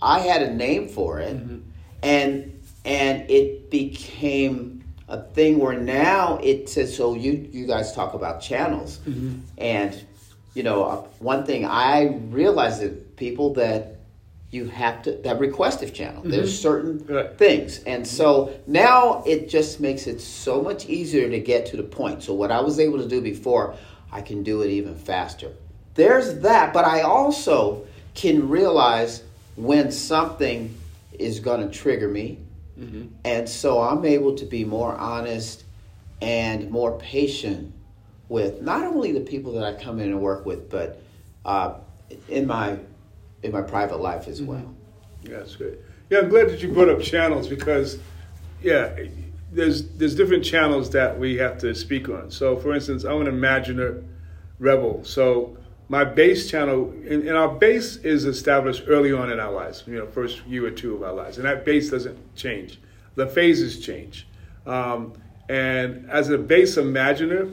I 0.00 0.20
had 0.20 0.42
a 0.42 0.52
name 0.52 0.88
for 0.88 1.20
it, 1.20 1.36
mm-hmm. 1.36 1.60
and 2.02 2.62
and 2.84 3.30
it 3.30 3.70
became 3.70 4.75
a 5.08 5.22
thing 5.22 5.58
where 5.58 5.78
now 5.78 6.38
it 6.42 6.68
says 6.68 6.96
so 6.96 7.14
you 7.14 7.48
you 7.52 7.66
guys 7.66 7.92
talk 7.92 8.14
about 8.14 8.40
channels 8.40 8.98
mm-hmm. 9.06 9.38
and 9.58 10.04
you 10.54 10.62
know 10.62 10.84
uh, 10.84 10.96
one 11.20 11.44
thing 11.44 11.64
i 11.64 12.18
realize 12.30 12.80
that 12.80 13.16
people 13.16 13.54
that 13.54 13.96
you 14.50 14.66
have 14.66 15.02
to 15.02 15.12
that 15.12 15.38
requestive 15.38 15.92
channel. 15.92 16.22
Mm-hmm. 16.22 16.30
There's 16.30 16.58
certain 16.58 17.04
Right. 17.06 17.36
things, 17.36 17.78
and 17.84 18.04
mm-hmm. 18.04 18.16
so 18.16 18.58
now 18.66 19.22
it 19.26 19.48
just 19.48 19.80
makes 19.80 20.06
it 20.06 20.20
so 20.20 20.62
much 20.62 20.86
easier 20.88 21.28
to 21.28 21.38
get 21.38 21.66
to 21.66 21.76
the 21.76 21.82
point. 21.82 22.22
So 22.22 22.34
what 22.34 22.50
I 22.50 22.60
was 22.60 22.78
able 22.78 22.98
to 22.98 23.08
do 23.08 23.20
before, 23.20 23.74
I 24.12 24.20
can 24.22 24.42
do 24.42 24.62
it 24.62 24.70
even 24.70 24.94
faster. 24.94 25.52
There's 25.94 26.40
that, 26.40 26.72
but 26.72 26.84
I 26.84 27.02
also 27.02 27.86
can 28.14 28.48
realize 28.48 29.22
when 29.56 29.90
something 29.90 30.74
is 31.18 31.40
going 31.40 31.66
to 31.66 31.74
trigger 31.74 32.08
me, 32.08 32.38
and 33.24 33.48
so 33.48 33.80
I'm 33.80 34.04
able 34.04 34.34
to 34.36 34.44
be 34.44 34.64
more 34.64 34.94
honest 34.94 35.64
and 36.20 36.70
more 36.70 36.98
patient 36.98 37.72
with 38.28 38.60
not 38.60 38.84
only 38.84 39.12
the 39.12 39.20
people 39.20 39.52
that 39.52 39.64
I 39.64 39.82
come 39.82 40.00
in 40.00 40.08
and 40.08 40.20
work 40.20 40.44
with, 40.44 40.68
but 40.68 41.00
uh, 41.44 41.74
in 42.28 42.46
my 42.46 42.78
in 43.42 43.52
my 43.52 43.62
private 43.62 44.00
life 44.00 44.28
as 44.28 44.42
well. 44.42 44.74
Yeah, 45.22 45.38
that's 45.38 45.56
great. 45.56 45.78
Yeah, 46.10 46.20
I'm 46.20 46.28
glad 46.28 46.50
that 46.50 46.62
you 46.62 46.72
brought 46.72 46.88
up 46.88 47.00
channels 47.00 47.48
because, 47.48 47.98
yeah, 48.62 48.96
there's 49.52 49.88
there's 49.90 50.14
different 50.14 50.44
channels 50.44 50.90
that 50.90 51.18
we 51.18 51.36
have 51.36 51.58
to 51.58 51.74
speak 51.74 52.08
on. 52.08 52.30
So, 52.30 52.56
for 52.56 52.74
instance, 52.74 53.04
I'm 53.04 53.20
an 53.20 53.26
imaginer 53.26 54.02
rebel. 54.58 55.04
So, 55.04 55.56
my 55.88 56.04
base 56.04 56.50
channel, 56.50 56.90
and, 57.08 57.22
and 57.28 57.36
our 57.36 57.48
base 57.48 57.96
is 57.96 58.24
established 58.24 58.84
early 58.88 59.12
on 59.12 59.30
in 59.30 59.38
our 59.38 59.52
lives. 59.52 59.84
You 59.86 59.98
know, 59.98 60.06
first 60.06 60.44
year 60.46 60.66
or 60.66 60.70
two 60.70 60.94
of 60.94 61.02
our 61.02 61.12
lives, 61.12 61.36
and 61.38 61.46
that 61.46 61.64
base 61.64 61.90
doesn't 61.90 62.18
change. 62.34 62.80
The 63.14 63.26
phases 63.26 63.80
change. 63.80 64.26
Um, 64.66 65.12
and 65.48 66.10
as 66.10 66.28
a 66.30 66.38
base 66.38 66.76
imaginer, 66.76 67.48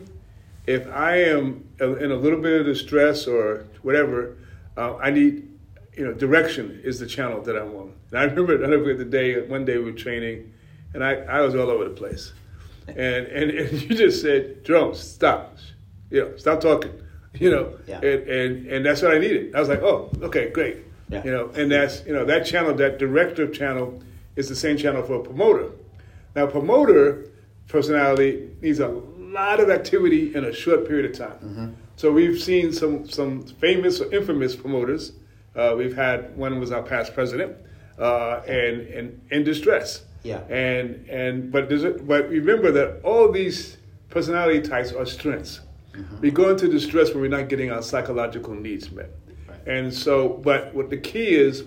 if 0.65 0.87
I 0.87 1.17
am 1.17 1.67
in 1.79 2.11
a 2.11 2.15
little 2.15 2.41
bit 2.41 2.61
of 2.61 2.65
distress 2.65 3.27
or 3.27 3.67
whatever, 3.81 4.37
uh, 4.77 4.95
I 4.95 5.11
need, 5.11 5.47
you 5.95 6.05
know, 6.05 6.13
direction 6.13 6.81
is 6.83 6.99
the 6.99 7.05
channel 7.05 7.41
that 7.41 7.55
I'm 7.55 7.75
on. 7.75 7.93
And 8.11 8.19
I 8.19 8.23
remember, 8.23 8.53
I 8.53 8.67
remember 8.67 8.95
the 8.95 9.05
day, 9.05 9.41
one 9.41 9.65
day 9.65 9.77
we 9.77 9.85
were 9.85 9.91
training, 9.91 10.53
and 10.93 11.03
I, 11.03 11.15
I 11.15 11.41
was 11.41 11.53
all 11.53 11.69
over 11.69 11.83
the 11.83 11.91
place. 11.91 12.33
And, 12.87 12.97
and, 12.97 13.51
and 13.51 13.81
you 13.89 13.95
just 13.95 14.21
said, 14.21 14.65
Jerome, 14.65 14.95
stop. 14.95 15.57
You 16.09 16.21
know, 16.21 16.37
stop 16.37 16.61
talking. 16.61 16.93
You 17.39 17.49
know, 17.51 17.73
Yeah. 17.87 17.99
and, 18.01 18.27
and, 18.29 18.67
and 18.67 18.85
that's 18.85 19.01
what 19.01 19.11
I 19.15 19.17
needed. 19.17 19.55
I 19.55 19.59
was 19.59 19.67
like, 19.69 19.81
oh, 19.81 20.11
okay, 20.21 20.49
great. 20.51 20.77
Yeah. 21.09 21.23
You 21.25 21.31
know, 21.31 21.49
and 21.55 21.71
that's, 21.71 22.05
you 22.05 22.13
know, 22.13 22.25
that 22.25 22.45
channel, 22.45 22.73
that 22.75 22.99
directive 22.99 23.53
channel 23.53 24.01
is 24.35 24.49
the 24.49 24.55
same 24.55 24.77
channel 24.77 25.01
for 25.03 25.15
a 25.15 25.23
promoter. 25.23 25.69
Now, 26.35 26.45
promoter 26.47 27.29
personality 27.67 28.49
needs 28.61 28.79
a 28.79 28.87
lot 28.87 29.59
of 29.59 29.69
activity 29.69 30.33
in 30.35 30.45
a 30.45 30.53
short 30.53 30.87
period 30.87 31.05
of 31.11 31.17
time. 31.17 31.75
So 31.95 32.11
we've 32.11 32.41
seen 32.41 32.71
some 32.73 33.07
some 33.07 33.43
famous 33.45 33.99
or 34.01 34.11
infamous 34.13 34.55
promoters. 34.55 35.11
Uh, 35.55 35.75
we've 35.77 35.95
had 35.95 36.35
one 36.35 36.59
was 36.59 36.71
our 36.71 36.81
past 36.81 37.13
president, 37.13 37.55
uh, 37.99 38.41
and 38.47 38.81
and 38.97 39.21
in 39.31 39.43
distress. 39.43 40.03
Yeah. 40.23 40.39
And 40.49 41.07
and 41.09 41.51
but 41.51 41.69
there's 41.69 41.83
a, 41.83 41.91
but 41.91 42.29
remember 42.29 42.71
that 42.71 43.01
all 43.03 43.31
these 43.31 43.77
personality 44.09 44.61
types 44.61 44.91
are 44.91 45.05
strengths. 45.05 45.59
Uh-huh. 45.93 46.15
We 46.21 46.31
go 46.31 46.49
into 46.49 46.67
distress 46.67 47.09
when 47.09 47.21
we're 47.21 47.27
not 47.27 47.49
getting 47.49 47.71
our 47.71 47.81
psychological 47.81 48.53
needs 48.53 48.91
met. 48.91 49.11
And 49.65 49.93
so, 49.93 50.29
but 50.29 50.73
what 50.73 50.89
the 50.89 50.97
key 50.97 51.35
is 51.35 51.63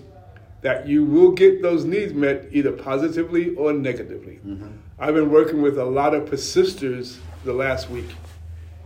that 0.61 0.87
you 0.87 1.05
will 1.05 1.31
get 1.31 1.61
those 1.61 1.85
needs 1.85 2.13
met 2.13 2.47
either 2.51 2.71
positively 2.71 3.55
or 3.55 3.73
negatively. 3.73 4.39
Mm-hmm. 4.45 4.69
I've 4.99 5.13
been 5.13 5.31
working 5.31 5.61
with 5.61 5.77
a 5.77 5.85
lot 5.85 6.13
of 6.13 6.25
persisters 6.25 7.19
the 7.45 7.53
last 7.53 7.89
week, 7.89 8.09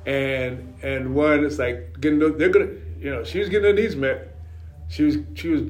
and 0.06 0.74
and 0.82 1.16
one 1.16 1.44
is 1.44 1.58
like 1.60 2.00
getting 2.00 2.20
the- 2.20 2.32
they're 2.32 2.50
gonna 2.50 2.72
you 3.00 3.10
know 3.10 3.24
she 3.24 3.40
was 3.40 3.50
getting 3.50 3.66
her 3.66 3.74
needs 3.74 3.96
met, 3.96 4.36
she 4.90 5.04
was 5.04 5.18
she 5.34 5.48
was 5.48 5.62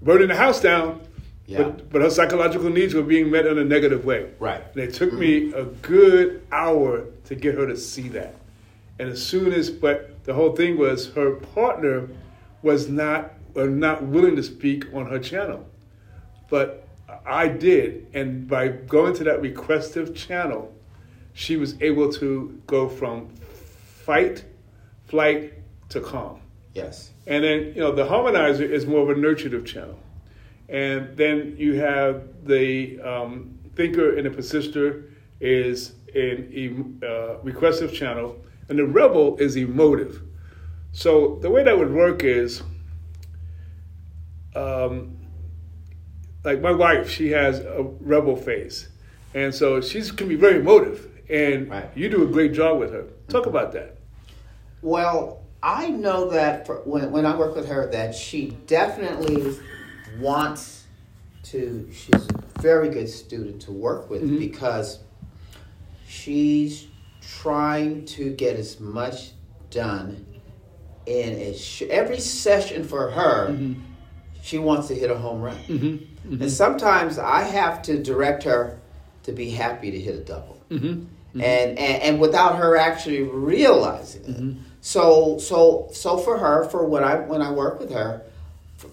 burning 0.00 0.28
the 0.28 0.36
house 0.36 0.60
down, 0.60 1.00
Yeah. 1.46 1.62
but 1.62 1.90
but 1.90 2.02
her 2.02 2.10
psychological 2.10 2.70
needs 2.70 2.94
were 2.94 3.02
being 3.02 3.30
met 3.30 3.46
in 3.46 3.58
a 3.58 3.64
negative 3.64 4.04
way. 4.04 4.30
Right. 4.38 4.62
And 4.74 4.82
it 4.82 4.94
took 4.94 5.12
me 5.12 5.48
mm-hmm. 5.48 5.58
a 5.58 5.64
good 5.64 6.42
hour 6.52 7.06
to 7.24 7.34
get 7.34 7.56
her 7.56 7.66
to 7.66 7.76
see 7.76 8.08
that. 8.10 8.36
And 9.00 9.08
as 9.08 9.26
soon 9.26 9.54
as, 9.54 9.70
but 9.70 10.22
the 10.24 10.34
whole 10.34 10.54
thing 10.54 10.76
was 10.76 11.12
her 11.14 11.36
partner 11.36 12.08
was 12.60 12.90
not 12.90 13.32
was 13.54 13.70
not 13.70 14.02
willing 14.04 14.36
to 14.36 14.42
speak 14.42 14.84
on 14.92 15.06
her 15.06 15.18
channel, 15.18 15.66
but 16.50 16.86
I 17.26 17.48
did, 17.48 18.06
and 18.12 18.46
by 18.46 18.68
going 18.68 19.14
to 19.14 19.24
that 19.24 19.40
requestive 19.40 20.14
channel, 20.14 20.72
she 21.32 21.56
was 21.56 21.80
able 21.80 22.12
to 22.12 22.60
go 22.66 22.88
from 22.88 23.30
fight, 24.04 24.44
flight 25.06 25.54
to 25.88 26.00
calm. 26.00 26.42
Yes. 26.74 27.10
And 27.26 27.42
then, 27.42 27.72
you 27.74 27.80
know, 27.80 27.92
the 27.92 28.04
harmonizer 28.04 28.68
is 28.68 28.86
more 28.86 29.00
of 29.00 29.16
a 29.16 29.20
nurturative 29.20 29.64
channel. 29.64 29.98
And 30.68 31.16
then 31.16 31.54
you 31.58 31.74
have 31.80 32.46
the 32.46 33.00
um, 33.00 33.58
thinker 33.74 34.16
and 34.16 34.26
the 34.26 34.30
persister 34.30 35.10
is 35.40 35.92
an 36.14 37.00
uh, 37.02 37.36
requestive 37.42 37.92
channel, 37.92 38.36
and 38.70 38.78
the 38.78 38.86
rebel 38.86 39.36
is 39.38 39.56
emotive. 39.56 40.22
So 40.92 41.38
the 41.42 41.50
way 41.50 41.62
that 41.64 41.76
would 41.76 41.92
work 41.92 42.24
is, 42.24 42.62
um, 44.54 45.18
like 46.44 46.60
my 46.60 46.72
wife, 46.72 47.10
she 47.10 47.32
has 47.32 47.58
a 47.58 47.82
rebel 48.00 48.36
face, 48.36 48.88
and 49.34 49.54
so 49.54 49.80
she's 49.80 50.10
can 50.10 50.28
be 50.28 50.36
very 50.36 50.60
emotive, 50.60 51.08
and 51.28 51.68
Right. 51.68 51.90
you 51.94 52.08
do 52.08 52.22
a 52.22 52.26
great 52.26 52.52
job 52.52 52.78
with 52.78 52.92
her. 52.92 53.04
Talk 53.28 53.46
about 53.46 53.72
that. 53.72 53.96
Well, 54.82 55.42
I 55.62 55.90
know 55.90 56.30
that 56.30 56.66
for, 56.66 56.76
when 56.84 57.10
when 57.12 57.26
I 57.26 57.36
work 57.36 57.54
with 57.54 57.68
her, 57.68 57.90
that 57.90 58.14
she 58.14 58.56
definitely 58.66 59.56
wants 60.18 60.84
to. 61.44 61.88
She's 61.92 62.26
a 62.26 62.60
very 62.62 62.88
good 62.88 63.08
student 63.08 63.60
to 63.62 63.72
work 63.72 64.08
with 64.08 64.38
because 64.38 65.00
she's 66.08 66.86
trying 67.38 68.04
to 68.04 68.30
get 68.30 68.56
as 68.56 68.80
much 68.80 69.32
done 69.70 70.26
in 71.06 71.34
a 71.34 71.54
sh- 71.54 71.82
every 71.82 72.20
session 72.20 72.84
for 72.84 73.10
her. 73.10 73.48
Mm-hmm. 73.50 73.80
She 74.42 74.58
wants 74.58 74.88
to 74.88 74.94
hit 74.94 75.10
a 75.10 75.18
home 75.18 75.42
run, 75.42 75.56
mm-hmm. 75.56 75.86
Mm-hmm. 75.86 76.42
and 76.42 76.50
sometimes 76.50 77.18
I 77.18 77.42
have 77.42 77.82
to 77.82 78.02
direct 78.02 78.42
her 78.44 78.80
to 79.24 79.32
be 79.32 79.50
happy 79.50 79.90
to 79.90 80.00
hit 80.00 80.14
a 80.14 80.24
double. 80.24 80.58
And, 81.34 81.78
and 81.78 82.02
and 82.02 82.20
without 82.20 82.56
her 82.56 82.76
actually 82.76 83.22
realizing 83.22 84.24
it. 84.24 84.36
So 84.80 85.38
so 85.38 85.88
so 85.92 86.16
for 86.18 86.38
her, 86.38 86.64
for 86.70 86.84
when 86.86 87.04
I 87.04 87.16
when 87.16 87.42
I 87.42 87.52
work 87.52 87.78
with 87.78 87.92
her, 87.92 88.22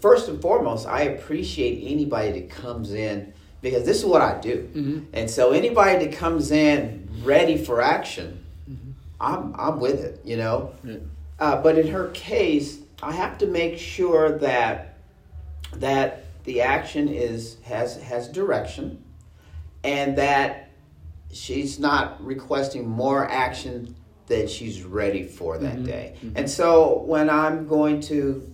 first 0.01 0.27
and 0.27 0.41
foremost, 0.41 0.85
I 0.85 1.03
appreciate 1.03 1.89
anybody 1.91 2.31
that 2.39 2.49
comes 2.49 2.93
in 2.93 3.33
because 3.61 3.85
this 3.85 3.97
is 3.97 4.05
what 4.05 4.21
I 4.21 4.39
do, 4.39 4.69
and 5.13 5.29
so 5.29 5.51
anybody 5.51 6.05
that 6.05 6.15
comes 6.15 6.51
in 6.51 7.06
ready 7.27 7.57
for 7.57 7.81
action, 7.81 8.43
mm-hmm. 8.69 8.91
I'm 9.19 9.53
I'm 9.59 9.79
with 9.79 9.99
it, 9.99 10.21
you 10.23 10.37
know. 10.37 10.73
Uh, 11.39 11.61
but 11.61 11.77
in 11.77 11.87
her 11.89 12.07
case, 12.09 12.79
I 13.03 13.11
have 13.11 13.37
to 13.39 13.47
make 13.47 13.77
sure 13.77 14.39
that 14.39 14.97
that 15.75 16.23
the 16.45 16.61
action 16.61 17.09
is 17.09 17.57
has 17.63 18.01
has 18.01 18.29
direction, 18.29 19.03
and 19.83 20.17
that 20.17 20.69
she's 21.31 21.77
not 21.77 22.23
requesting 22.23 22.87
more 22.87 23.29
action 23.29 23.95
than 24.27 24.47
she's 24.47 24.83
ready 24.83 25.23
for 25.23 25.57
that 25.57 25.75
mm-hmm. 25.75 25.85
day. 25.85 26.15
Mm-hmm. 26.17 26.37
And 26.37 26.49
so 26.49 26.99
when 27.05 27.29
I'm 27.29 27.67
going 27.67 28.01
to 28.01 28.53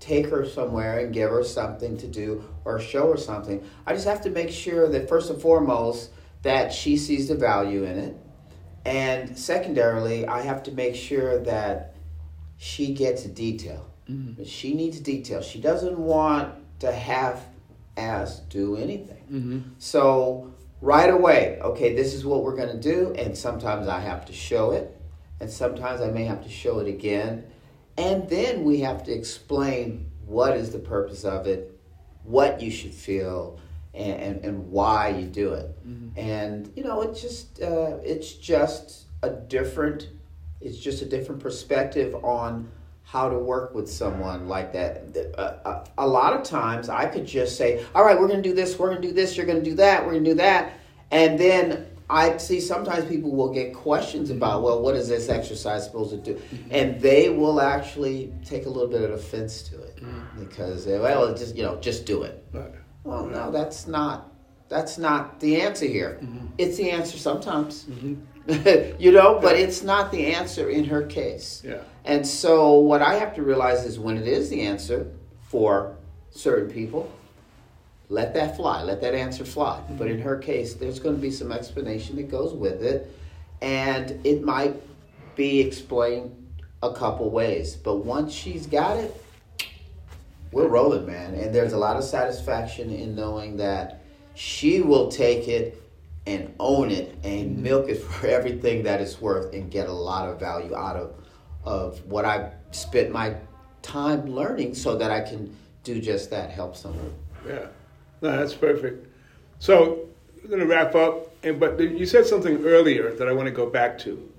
take 0.00 0.26
her 0.26 0.46
somewhere 0.46 0.98
and 0.98 1.14
give 1.14 1.30
her 1.30 1.42
something 1.42 1.96
to 1.96 2.06
do 2.06 2.44
or 2.64 2.78
show 2.78 3.12
her 3.12 3.16
something, 3.16 3.64
I 3.86 3.94
just 3.94 4.06
have 4.06 4.20
to 4.22 4.30
make 4.30 4.50
sure 4.50 4.88
that 4.90 5.08
first 5.08 5.30
and 5.30 5.40
foremost 5.40 6.10
that 6.44 6.72
she 6.72 6.96
sees 6.96 7.28
the 7.28 7.34
value 7.34 7.82
in 7.84 7.98
it. 7.98 8.16
And 8.86 9.36
secondarily, 9.36 10.26
I 10.26 10.42
have 10.42 10.62
to 10.64 10.72
make 10.72 10.94
sure 10.94 11.38
that 11.40 11.96
she 12.58 12.94
gets 12.94 13.24
detail. 13.24 13.90
Mm-hmm. 14.08 14.44
She 14.44 14.74
needs 14.74 15.00
detail. 15.00 15.42
She 15.42 15.60
doesn't 15.60 15.98
want 15.98 16.54
to 16.80 16.92
half 16.92 17.44
ass 17.96 18.40
do 18.50 18.76
anything. 18.76 19.24
Mm-hmm. 19.30 19.60
So 19.78 20.52
right 20.80 21.10
away, 21.10 21.58
okay, 21.62 21.94
this 21.94 22.12
is 22.12 22.26
what 22.26 22.42
we're 22.44 22.56
going 22.56 22.78
to 22.78 22.80
do, 22.80 23.14
and 23.14 23.36
sometimes 23.36 23.88
I 23.88 24.00
have 24.00 24.26
to 24.26 24.32
show 24.34 24.72
it, 24.72 24.94
and 25.40 25.50
sometimes 25.50 26.02
I 26.02 26.10
may 26.10 26.24
have 26.24 26.42
to 26.42 26.50
show 26.50 26.78
it 26.80 26.88
again, 26.88 27.44
and 27.96 28.28
then 28.28 28.64
we 28.64 28.80
have 28.80 29.04
to 29.04 29.12
explain 29.12 30.10
what 30.26 30.56
is 30.56 30.72
the 30.72 30.78
purpose 30.78 31.24
of 31.24 31.46
it, 31.46 31.80
what 32.22 32.60
you 32.60 32.70
should 32.70 32.92
feel, 32.92 33.60
and, 33.94 34.20
and, 34.20 34.44
and 34.44 34.70
why 34.70 35.08
you 35.08 35.26
do 35.26 35.54
it. 35.54 35.70
Mm-hmm. 35.86 36.18
And 36.18 36.72
you 36.76 36.84
know, 36.84 37.02
it's 37.02 37.20
just 37.20 37.62
uh, 37.62 37.98
it's 38.02 38.32
just 38.32 39.06
a 39.22 39.30
different 39.30 40.08
it's 40.60 40.78
just 40.78 41.02
a 41.02 41.06
different 41.06 41.40
perspective 41.42 42.14
on 42.24 42.70
how 43.02 43.28
to 43.28 43.38
work 43.38 43.74
with 43.74 43.88
someone 43.88 44.48
like 44.48 44.72
that. 44.72 45.34
Uh, 45.36 45.82
A, 45.98 46.04
a 46.04 46.06
lot 46.06 46.32
of 46.32 46.42
times 46.42 46.88
I 46.88 47.06
could 47.06 47.26
just 47.26 47.56
say, 47.56 47.84
all 47.94 48.02
right, 48.02 48.18
we're 48.18 48.28
going 48.28 48.42
to 48.42 48.48
do 48.48 48.54
this, 48.54 48.78
we're 48.78 48.88
going 48.88 49.02
to 49.02 49.08
do 49.08 49.14
this, 49.14 49.36
you're 49.36 49.46
going 49.46 49.62
to 49.62 49.70
do 49.70 49.76
that, 49.76 50.04
we're 50.04 50.12
going 50.12 50.24
to 50.24 50.30
do 50.30 50.36
that. 50.36 50.72
And 51.10 51.38
then 51.38 51.86
I 52.08 52.38
see 52.38 52.60
sometimes 52.60 53.04
people 53.04 53.30
will 53.30 53.52
get 53.52 53.74
questions 53.74 54.28
mm-hmm. 54.28 54.38
about, 54.38 54.62
well, 54.62 54.82
what 54.82 54.94
is 54.96 55.08
this 55.08 55.28
exercise 55.28 55.84
supposed 55.84 56.10
to 56.10 56.16
do? 56.16 56.34
Mm-hmm. 56.34 56.68
And 56.70 57.00
they 57.00 57.28
will 57.28 57.60
actually 57.60 58.32
take 58.44 58.64
a 58.66 58.70
little 58.70 58.88
bit 58.88 59.02
of 59.02 59.10
offense 59.10 59.62
to 59.68 59.82
it 59.82 60.02
because, 60.38 60.86
well, 60.86 61.34
just, 61.34 61.54
you 61.56 61.62
know, 61.62 61.76
just 61.80 62.06
do 62.06 62.22
it. 62.22 62.42
Right. 62.52 62.72
Well, 63.04 63.26
no, 63.26 63.50
that's 63.50 63.86
not, 63.86 64.32
that's 64.68 64.98
not 64.98 65.40
the 65.40 65.60
answer 65.60 65.86
here. 65.86 66.18
Mm-hmm. 66.22 66.46
It's 66.58 66.76
the 66.76 66.90
answer 66.90 67.18
sometimes. 67.18 67.84
Mm-hmm. 67.84 68.14
you 68.98 69.12
know, 69.12 69.38
but 69.40 69.56
it's 69.56 69.82
not 69.82 70.10
the 70.10 70.34
answer 70.34 70.68
in 70.68 70.84
her 70.84 71.06
case. 71.06 71.62
Yeah. 71.64 71.82
And 72.04 72.26
so 72.26 72.78
what 72.78 73.00
I 73.00 73.14
have 73.14 73.34
to 73.36 73.42
realize 73.42 73.84
is 73.84 73.98
when 73.98 74.18
it 74.18 74.26
is 74.26 74.50
the 74.50 74.62
answer 74.62 75.10
for 75.42 75.96
certain 76.30 76.70
people, 76.70 77.10
let 78.08 78.34
that 78.34 78.56
fly, 78.56 78.82
let 78.82 79.00
that 79.00 79.14
answer 79.14 79.44
fly. 79.44 79.78
Mm-hmm. 79.78 79.96
But 79.96 80.08
in 80.08 80.20
her 80.20 80.36
case, 80.36 80.74
there's 80.74 81.00
going 81.00 81.16
to 81.16 81.22
be 81.22 81.30
some 81.30 81.52
explanation 81.52 82.16
that 82.16 82.30
goes 82.30 82.52
with 82.52 82.82
it, 82.82 83.10
and 83.62 84.20
it 84.24 84.42
might 84.42 84.74
be 85.36 85.60
explained 85.60 86.34
a 86.82 86.92
couple 86.92 87.30
ways. 87.30 87.76
But 87.76 87.96
once 88.04 88.32
she's 88.32 88.66
got 88.66 88.98
it, 88.98 89.23
we're 90.54 90.68
rolling, 90.68 91.04
man. 91.04 91.34
And 91.34 91.52
there's 91.52 91.72
a 91.72 91.76
lot 91.78 91.96
of 91.96 92.04
satisfaction 92.04 92.90
in 92.90 93.16
knowing 93.16 93.56
that 93.56 94.02
she 94.34 94.80
will 94.80 95.08
take 95.08 95.48
it 95.48 95.82
and 96.26 96.54
own 96.60 96.90
it 96.90 97.18
and 97.24 97.58
milk 97.58 97.88
it 97.88 97.96
for 98.02 98.28
everything 98.28 98.84
that 98.84 99.00
it's 99.00 99.20
worth 99.20 99.52
and 99.52 99.70
get 99.70 99.88
a 99.88 99.92
lot 99.92 100.28
of 100.28 100.38
value 100.38 100.74
out 100.74 100.96
of 100.96 101.14
of 101.64 102.04
what 102.04 102.26
I 102.26 102.52
spent 102.72 103.10
my 103.10 103.34
time 103.80 104.26
learning 104.26 104.74
so 104.74 104.96
that 104.96 105.10
I 105.10 105.22
can 105.22 105.56
do 105.82 105.98
just 105.98 106.30
that, 106.30 106.50
help 106.50 106.76
someone. 106.76 107.12
Yeah, 107.46 107.66
no, 108.20 108.36
that's 108.36 108.52
perfect. 108.52 109.08
So 109.60 110.08
we're 110.42 110.48
going 110.48 110.60
to 110.60 110.66
wrap 110.66 110.94
up, 110.94 111.34
and 111.42 111.58
but 111.58 111.80
you 111.80 112.04
said 112.04 112.26
something 112.26 112.62
earlier 112.64 113.14
that 113.14 113.28
I 113.28 113.32
want 113.32 113.46
to 113.46 113.50
go 113.52 113.66
back 113.66 113.98
to. 114.00 114.30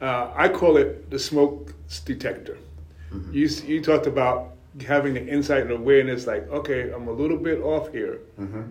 Uh, 0.00 0.32
I 0.36 0.48
call 0.48 0.76
it 0.76 1.10
the 1.10 1.18
smoke 1.18 1.74
detector. 2.04 2.58
You 3.32 3.48
you 3.66 3.82
talked 3.82 4.06
about 4.06 4.51
having 4.86 5.14
the 5.14 5.26
insight 5.26 5.62
and 5.62 5.70
awareness, 5.70 6.26
like 6.26 6.48
okay, 6.50 6.90
I'm 6.90 7.08
a 7.08 7.12
little 7.12 7.36
bit 7.36 7.60
off 7.60 7.92
here, 7.92 8.20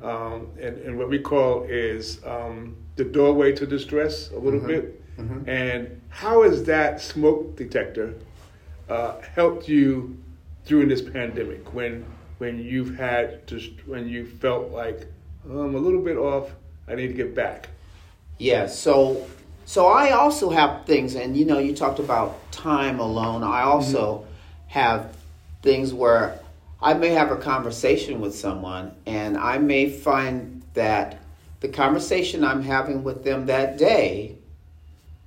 um, 0.04 0.48
and 0.60 0.78
and 0.80 0.98
what 0.98 1.10
we 1.10 1.20
call 1.20 1.64
is 1.64 2.24
um, 2.26 2.76
the 2.96 3.04
doorway 3.04 3.52
to 3.54 3.66
distress 3.66 4.32
a 4.32 4.40
little 4.40 4.60
bit. 4.60 4.98
And 5.48 6.02
how 6.10 6.42
has 6.44 6.64
that 6.64 7.00
smoke 7.00 7.56
detector 7.56 8.16
uh, 8.90 9.22
helped 9.36 9.70
you 9.70 10.18
during 10.66 10.88
this 10.88 11.02
pandemic 11.02 11.74
when 11.74 12.06
when 12.40 12.58
you've 12.58 12.96
had 12.98 13.46
just 13.46 13.70
when 13.86 14.08
you 14.08 14.26
felt 14.26 14.72
like 14.72 15.08
oh, 15.50 15.62
I'm 15.62 15.76
a 15.76 15.80
little 15.80 16.02
bit 16.02 16.18
off, 16.18 16.52
I 16.88 16.96
need 16.96 17.08
to 17.08 17.14
get 17.14 17.36
back. 17.36 17.70
Yeah, 18.40 18.68
so 18.68 19.28
so 19.66 19.86
I 19.86 20.12
also 20.12 20.50
have 20.50 20.86
things 20.86 21.16
and 21.16 21.38
you 21.38 21.46
know 21.46 21.60
you 21.60 21.76
talked 21.76 22.00
about 22.00 22.52
time 22.52 23.00
alone. 23.00 23.44
I 23.44 23.62
also 23.62 24.26
have 24.68 25.16
things 25.62 25.94
where 25.94 26.40
I 26.82 26.94
may 26.94 27.10
have 27.10 27.32
a 27.32 27.38
conversation 27.38 28.20
with 28.20 28.36
someone 28.36 28.96
and 29.06 29.38
I 29.38 29.58
may 29.58 29.90
find 29.90 30.64
that 30.74 31.20
the 31.60 31.68
conversation 31.68 32.44
I'm 32.44 32.64
having 32.64 33.04
with 33.04 33.24
them 33.24 33.46
that 33.46 33.78
day 33.78 34.38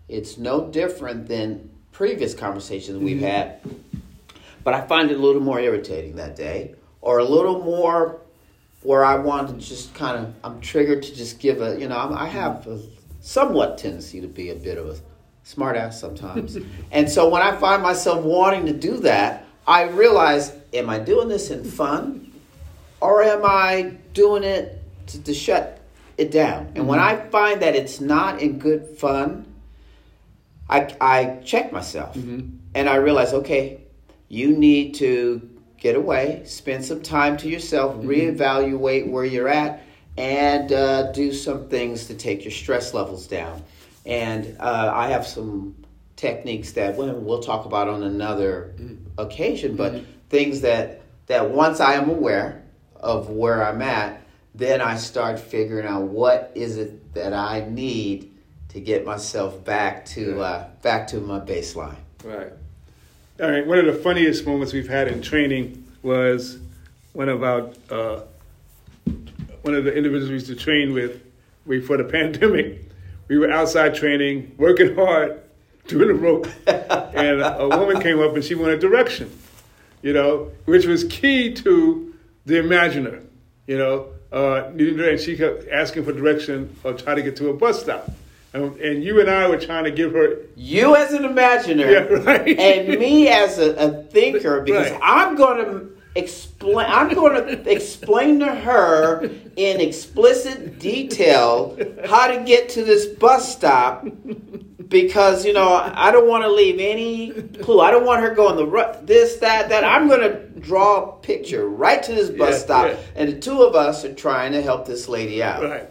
it's 0.08 0.36
no 0.36 0.68
different 0.68 1.28
than 1.28 1.70
previous 1.92 2.34
conversations 2.34 2.98
we've 2.98 3.16
mm-hmm. 3.16 3.26
had. 3.26 3.60
But 4.62 4.74
I 4.74 4.82
find 4.82 5.10
it 5.10 5.16
a 5.16 5.20
little 5.20 5.42
more 5.42 5.60
irritating 5.60 6.16
that 6.16 6.36
day 6.36 6.74
or 7.00 7.18
a 7.18 7.24
little 7.24 7.62
more 7.62 8.20
where 8.82 9.04
I 9.04 9.16
want 9.16 9.48
to 9.48 9.66
just 9.66 9.94
kind 9.94 10.18
of 10.18 10.34
I'm 10.42 10.60
triggered 10.60 11.02
to 11.04 11.14
just 11.14 11.38
give 11.38 11.60
a 11.60 11.78
you 11.78 11.88
know 11.88 11.98
I'm, 11.98 12.12
I 12.12 12.26
have 12.26 12.66
a 12.66 12.80
somewhat 13.20 13.78
tendency 13.78 14.20
to 14.20 14.26
be 14.26 14.50
a 14.50 14.54
bit 14.54 14.78
of 14.78 14.88
a 14.88 14.96
smartass 15.44 15.94
sometimes, 15.94 16.58
and 16.90 17.10
so 17.10 17.28
when 17.28 17.42
I 17.42 17.56
find 17.56 17.82
myself 17.82 18.24
wanting 18.24 18.66
to 18.66 18.72
do 18.72 18.98
that, 18.98 19.43
I 19.66 19.84
realize 19.84 20.52
am 20.72 20.90
I 20.90 20.98
doing 20.98 21.28
this 21.28 21.50
in 21.50 21.64
fun, 21.64 22.32
or 23.00 23.22
am 23.22 23.42
I 23.44 23.96
doing 24.12 24.44
it 24.44 24.82
to, 25.08 25.22
to 25.22 25.34
shut 25.34 25.80
it 26.18 26.30
down? 26.30 26.72
And 26.74 26.86
when 26.86 26.98
I 26.98 27.16
find 27.16 27.62
that 27.62 27.74
it's 27.74 28.00
not 28.00 28.40
in 28.40 28.58
good 28.58 28.86
fun, 28.98 29.46
I 30.68 30.94
I 31.00 31.40
check 31.44 31.72
myself. 31.72 32.16
And 32.74 32.88
I 32.88 32.96
realize 32.96 33.32
okay, 33.32 33.80
you 34.28 34.56
need 34.56 34.94
to 34.96 35.48
get 35.78 35.96
away, 35.96 36.42
spend 36.46 36.84
some 36.84 37.02
time 37.02 37.36
to 37.36 37.48
yourself, 37.48 37.94
reevaluate 37.96 39.08
where 39.08 39.24
you're 39.24 39.48
at, 39.48 39.82
and 40.16 40.72
uh, 40.72 41.12
do 41.12 41.32
some 41.32 41.68
things 41.68 42.06
to 42.06 42.14
take 42.14 42.44
your 42.44 42.52
stress 42.52 42.94
levels 42.94 43.26
down. 43.26 43.62
And 44.06 44.56
uh, 44.60 44.92
I 44.94 45.08
have 45.08 45.26
some 45.26 45.74
techniques 46.24 46.72
that 46.72 46.96
well, 46.96 47.12
we'll 47.14 47.42
talk 47.42 47.66
about 47.66 47.86
on 47.86 48.02
another 48.02 48.74
occasion, 49.18 49.76
but 49.76 50.02
things 50.30 50.62
that 50.62 51.02
that 51.26 51.50
once 51.50 51.80
I 51.80 51.94
am 51.94 52.08
aware 52.08 52.62
of 52.96 53.28
where 53.28 53.62
I'm 53.62 53.82
at, 53.82 54.22
then 54.54 54.80
I 54.80 54.96
start 54.96 55.38
figuring 55.38 55.86
out 55.86 56.04
what 56.04 56.50
is 56.54 56.78
it 56.78 57.12
that 57.12 57.34
I 57.34 57.66
need 57.68 58.32
to 58.70 58.80
get 58.80 59.04
myself 59.04 59.62
back 59.64 60.06
to 60.06 60.40
uh, 60.40 60.68
back 60.80 61.08
to 61.08 61.20
my 61.20 61.40
baseline. 61.40 61.96
Right. 62.24 62.52
All 63.42 63.50
right. 63.50 63.66
One 63.66 63.78
of 63.78 63.84
the 63.84 64.00
funniest 64.00 64.46
moments 64.46 64.72
we've 64.72 64.88
had 64.88 65.08
in 65.08 65.20
training 65.20 65.84
was 66.02 66.58
one 67.12 67.28
of 67.28 67.42
our 67.42 67.68
uh, 67.90 68.22
one 69.60 69.74
of 69.74 69.84
the 69.84 69.94
individuals 69.94 70.30
we 70.30 70.34
used 70.36 70.46
to 70.46 70.56
train 70.56 70.94
with 70.94 71.22
before 71.68 71.98
the 71.98 72.04
pandemic. 72.18 72.80
We 73.28 73.38
were 73.38 73.50
outside 73.50 73.94
training, 73.94 74.54
working 74.58 74.94
hard, 74.94 75.43
doing 75.86 76.08
the 76.08 76.14
rope, 76.14 76.46
and 76.66 77.40
a 77.42 77.68
woman 77.78 78.00
came 78.00 78.20
up 78.20 78.34
and 78.34 78.44
she 78.44 78.54
wanted 78.54 78.80
direction. 78.80 79.30
You 80.02 80.12
know, 80.12 80.50
which 80.66 80.84
was 80.86 81.04
key 81.04 81.54
to 81.54 82.14
the 82.44 82.58
imaginer. 82.58 83.20
You 83.66 83.78
know, 83.78 84.08
uh, 84.32 84.64
and 84.76 85.18
she 85.18 85.36
kept 85.36 85.66
asking 85.68 86.04
for 86.04 86.12
direction 86.12 86.76
or 86.84 86.92
trying 86.92 87.16
to 87.16 87.22
get 87.22 87.36
to 87.36 87.48
a 87.48 87.54
bus 87.54 87.80
stop. 87.80 88.10
And, 88.52 88.76
and 88.76 89.02
you 89.02 89.18
and 89.20 89.28
I 89.30 89.48
were 89.48 89.58
trying 89.58 89.84
to 89.84 89.90
give 89.90 90.12
her 90.12 90.36
You 90.54 90.94
as 90.94 91.12
an 91.12 91.24
imaginer 91.24 91.90
Yeah, 91.90 91.98
right. 92.00 92.56
and 92.58 93.00
me 93.00 93.28
as 93.28 93.58
a, 93.58 93.74
a 93.76 94.02
thinker, 94.04 94.60
because 94.60 94.90
Right. 94.90 95.00
I'm 95.02 95.34
going 95.36 95.64
to 95.64 95.90
explain. 96.14 96.86
I'm 96.88 97.12
going 97.14 97.34
to 97.46 97.70
explain 97.72 98.38
to 98.40 98.54
her 98.54 99.24
in 99.56 99.80
explicit 99.80 100.78
detail 100.78 101.76
how 102.06 102.28
to 102.28 102.44
get 102.44 102.68
to 102.70 102.84
this 102.84 103.06
bus 103.06 103.50
stop. 103.56 104.06
Because 104.94 105.44
you 105.44 105.52
know, 105.52 105.74
I 105.74 106.12
don't 106.12 106.28
want 106.28 106.44
to 106.44 106.52
leave 106.52 106.78
any 106.78 107.32
clue. 107.32 107.80
I 107.80 107.90
don't 107.90 108.06
want 108.06 108.22
her 108.22 108.32
going 108.32 108.54
the 108.54 108.64
ru- 108.64 108.92
this, 109.02 109.38
that, 109.38 109.68
that. 109.70 109.82
I'm 109.82 110.06
going 110.06 110.20
to 110.20 110.60
draw 110.60 111.10
a 111.10 111.12
picture 111.18 111.68
right 111.68 112.00
to 112.00 112.12
this 112.12 112.30
bus 112.30 112.52
Yeah, 112.52 112.58
stop, 112.58 112.86
yeah. 112.86 112.96
and 113.16 113.28
the 113.28 113.40
two 113.40 113.60
of 113.64 113.74
us 113.74 114.04
are 114.04 114.14
trying 114.14 114.52
to 114.52 114.62
help 114.62 114.86
this 114.86 115.08
lady 115.08 115.42
out. 115.42 115.64
Right. 115.64 115.88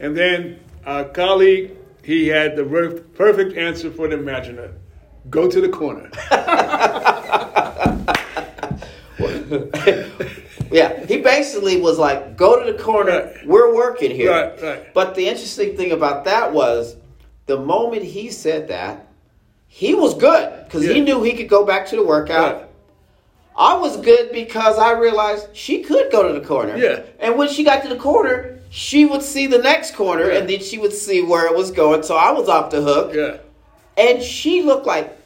And 0.00 0.16
then 0.16 0.58
our 0.86 1.04
colleague, 1.04 1.76
he 2.02 2.28
had 2.28 2.56
the 2.56 2.64
ver- 2.64 2.98
perfect 2.98 3.58
answer 3.58 3.90
for 3.90 4.08
the 4.08 4.14
imaginer. 4.14 4.72
Go 5.28 5.50
to 5.50 5.60
the 5.60 5.68
corner. 5.68 6.10
Yeah, 10.68 11.06
he 11.06 11.18
basically 11.18 11.80
was 11.80 11.96
like, 11.98 12.36
"Go 12.36 12.58
to 12.64 12.72
the 12.72 12.76
corner. 12.82 13.12
Right. 13.36 13.46
We're 13.46 13.74
working 13.74 14.10
here." 14.10 14.30
Right, 14.32 14.60
right. 14.62 14.94
But 14.94 15.14
the 15.14 15.28
interesting 15.28 15.76
thing 15.76 15.92
about 15.92 16.24
that 16.24 16.52
was, 16.52 16.96
the 17.46 17.58
moment 17.58 18.02
he 18.02 18.30
said 18.30 18.68
that, 18.68 19.06
he 19.68 19.94
was 19.94 20.14
good 20.14 20.64
because 20.64 20.84
he 20.84 21.00
knew 21.00 21.22
he 21.22 21.32
could 21.34 21.48
go 21.48 21.64
back 21.64 21.86
to 21.88 21.96
the 21.96 22.04
workout. 22.04 22.54
Right. 22.56 22.62
I 23.58 23.76
was 23.76 23.96
good 23.98 24.32
because 24.32 24.78
I 24.78 24.92
realized 24.92 25.48
she 25.56 25.82
could 25.82 26.10
go 26.12 26.26
to 26.32 26.38
the 26.38 26.46
corner. 26.46 26.76
Yeah. 26.76 27.02
And 27.18 27.36
when 27.38 27.48
she 27.48 27.64
got 27.64 27.82
to 27.82 27.88
the 27.88 27.96
corner, 27.96 28.58
she 28.70 29.04
would 29.06 29.22
see 29.22 29.46
the 29.46 29.58
next 29.58 29.94
corner, 29.94 30.30
Yeah. 30.30 30.38
and 30.40 30.48
then 30.48 30.60
she 30.60 30.76
would 30.78 30.92
see 30.92 31.22
where 31.22 31.46
it 31.46 31.56
was 31.56 31.70
going. 31.70 32.02
So 32.02 32.16
I 32.16 32.32
was 32.32 32.48
off 32.48 32.70
the 32.70 32.82
hook. 32.82 33.14
Yeah. 33.14 33.38
And 33.96 34.22
she 34.22 34.62
looked 34.62 34.86
like, 34.86 35.16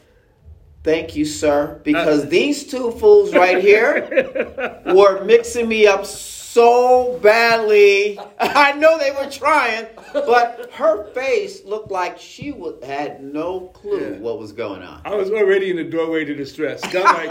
thank 0.85 1.17
you, 1.17 1.25
sir, 1.25 1.81
because 1.83 2.25
Uh. 2.25 2.29
these 2.29 2.65
two 2.67 2.93
fools 2.93 3.35
right 3.35 3.61
here 3.63 4.81
were 4.95 5.25
mixing 5.25 5.69
me 5.69 5.87
up 5.87 6.07
so 6.07 6.40
badly. 7.21 8.19
I 8.41 8.73
know 8.73 8.99
they 8.99 9.11
were 9.13 9.31
trying, 9.31 9.87
but 10.13 10.71
her 10.73 11.05
face 11.13 11.65
looked 11.65 11.91
like 11.91 12.19
she 12.19 12.55
had 12.83 13.23
no 13.23 13.61
clue 13.75 14.13
Yeah. 14.15 14.19
what 14.19 14.39
was 14.39 14.53
going 14.53 14.83
on. 14.83 15.01
I 15.05 15.15
was 15.15 15.31
already 15.31 15.71
in 15.71 15.77
the 15.77 15.85
doorway 15.85 16.25
to 16.25 16.35
distress. 16.35 16.83
I'm 16.95 17.03
like, 17.05 17.29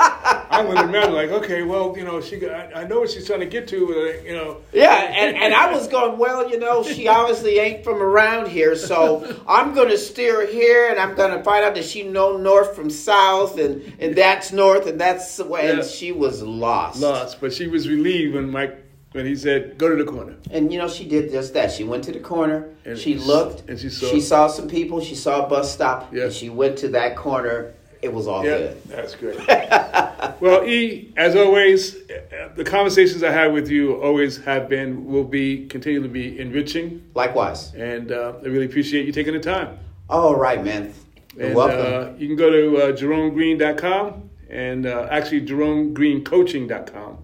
I'm 0.52 0.66
gonna 0.68 0.84
imagine, 0.88 1.14
like, 1.14 1.30
okay, 1.30 1.64
well, 1.64 1.96
you 1.98 2.04
know, 2.04 2.22
she, 2.22 2.48
I, 2.48 2.82
I 2.82 2.84
know 2.86 3.02
what 3.02 3.10
she's 3.10 3.26
trying 3.28 3.42
to 3.42 3.46
get 3.46 3.68
to, 3.70 3.78
uh, 3.78 4.24
you 4.24 4.34
know. 4.34 4.58
Yeah, 4.74 4.96
and, 4.96 5.36
and 5.36 5.54
I 5.54 5.72
was 5.72 5.88
going, 5.88 6.18
well, 6.18 6.50
you 6.50 6.60
know, 6.60 6.84
she 6.84 7.08
obviously 7.20 7.60
ain't 7.60 7.84
from 7.84 8.02
around 8.02 8.48
here, 8.50 8.76
so 8.76 9.42
I'm 9.48 9.74
going 9.74 9.90
to 9.90 9.98
steer 9.98 10.42
her 10.42 10.48
here, 10.52 10.90
and 10.90 11.00
I'm 11.00 11.16
going 11.16 11.38
to 11.38 11.44
find 11.44 11.64
out 11.66 11.76
that 11.76 11.86
she 11.86 12.04
know 12.04 12.38
north 12.38 12.76
from 12.76 12.90
south, 12.90 13.58
and, 13.60 13.94
and 14.00 14.16
that's 14.16 14.52
north, 14.52 14.88
and 14.88 15.00
that's 15.00 15.38
the 15.38 15.46
way. 15.46 15.70
And 15.70 15.80
Yeah. 15.80 15.84
she 15.86 16.12
was 16.12 16.42
lost. 16.42 17.02
lost, 17.02 17.42
but 17.42 17.54
she 17.54 17.68
was 17.68 17.88
relieved 17.88 18.36
when 18.36 18.50
Mike 18.50 18.86
when 19.14 19.26
he 19.26 19.36
said, 19.36 19.78
"Go 19.78 19.90
to 19.90 19.96
the 20.04 20.10
corner." 20.10 20.36
And 20.52 20.72
you 20.72 20.78
know, 20.80 20.88
she 20.88 21.06
did 21.08 21.32
just 21.32 21.54
that. 21.56 21.72
She 21.72 21.84
went 21.84 22.04
to 22.06 22.12
the 22.12 22.20
corner. 22.20 22.70
And 22.86 22.98
she 22.98 23.16
looked. 23.16 23.70
and 23.70 23.80
she 23.80 23.90
saw- 23.90 24.08
She 24.10 24.22
saw 24.22 24.48
some 24.48 24.68
people. 24.68 25.02
She 25.02 25.16
saw 25.16 25.46
a 25.46 25.50
bus 25.50 25.74
stop. 25.74 26.14
Yeah. 26.14 26.26
And 26.26 26.34
she 26.34 26.50
went 26.50 26.78
to 26.80 26.90
that 26.90 27.16
corner. 27.16 27.74
It 28.02 28.14
was 28.14 28.28
all 28.28 28.46
Yeah, 28.46 28.58
good. 28.60 28.82
that's 28.88 29.14
great. 29.16 29.38
well, 30.40 30.64
E, 30.66 31.12
as 31.18 31.36
always, 31.36 31.96
uh, 32.10 32.48
the 32.56 32.64
conversations 32.64 33.24
I 33.24 33.32
have 33.32 33.52
with 33.52 33.70
you 33.70 33.96
always 34.02 34.38
have 34.46 34.70
been, 34.70 35.06
will 35.06 35.26
be, 35.26 35.66
continue 35.68 36.02
to 36.02 36.08
be 36.08 36.40
enriching, 36.40 37.04
Likewise. 37.14 37.74
and 37.76 38.14
uh, 38.14 38.36
I 38.42 38.46
really 38.48 38.68
appreciate 38.68 39.06
you 39.06 39.12
taking 39.12 39.34
the 39.34 39.42
time. 39.42 39.78
All 40.10 40.34
right, 40.34 40.64
man. 40.64 40.94
You're 41.36 41.48
And, 41.48 41.56
welcome. 41.56 42.14
Uh, 42.16 42.18
you 42.18 42.28
can 42.28 42.38
go 42.38 42.50
to 42.50 42.78
uh, 42.78 42.92
jeromegreen.com 42.96 44.30
and 44.50 44.86
uh, 44.86 45.08
actually 45.12 45.42
jeromegreencoaching.com 45.46 47.18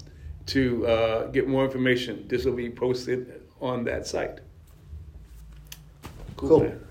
to 0.48 0.86
uh, 0.88 1.28
get 1.28 1.48
more 1.48 1.66
information. 1.66 2.28
This 2.28 2.46
will 2.46 2.54
be 2.54 2.70
posted 2.70 3.42
on 3.62 3.84
that 3.86 4.06
site. 4.08 4.40
Cool. 6.38 6.62
man. 6.62 6.85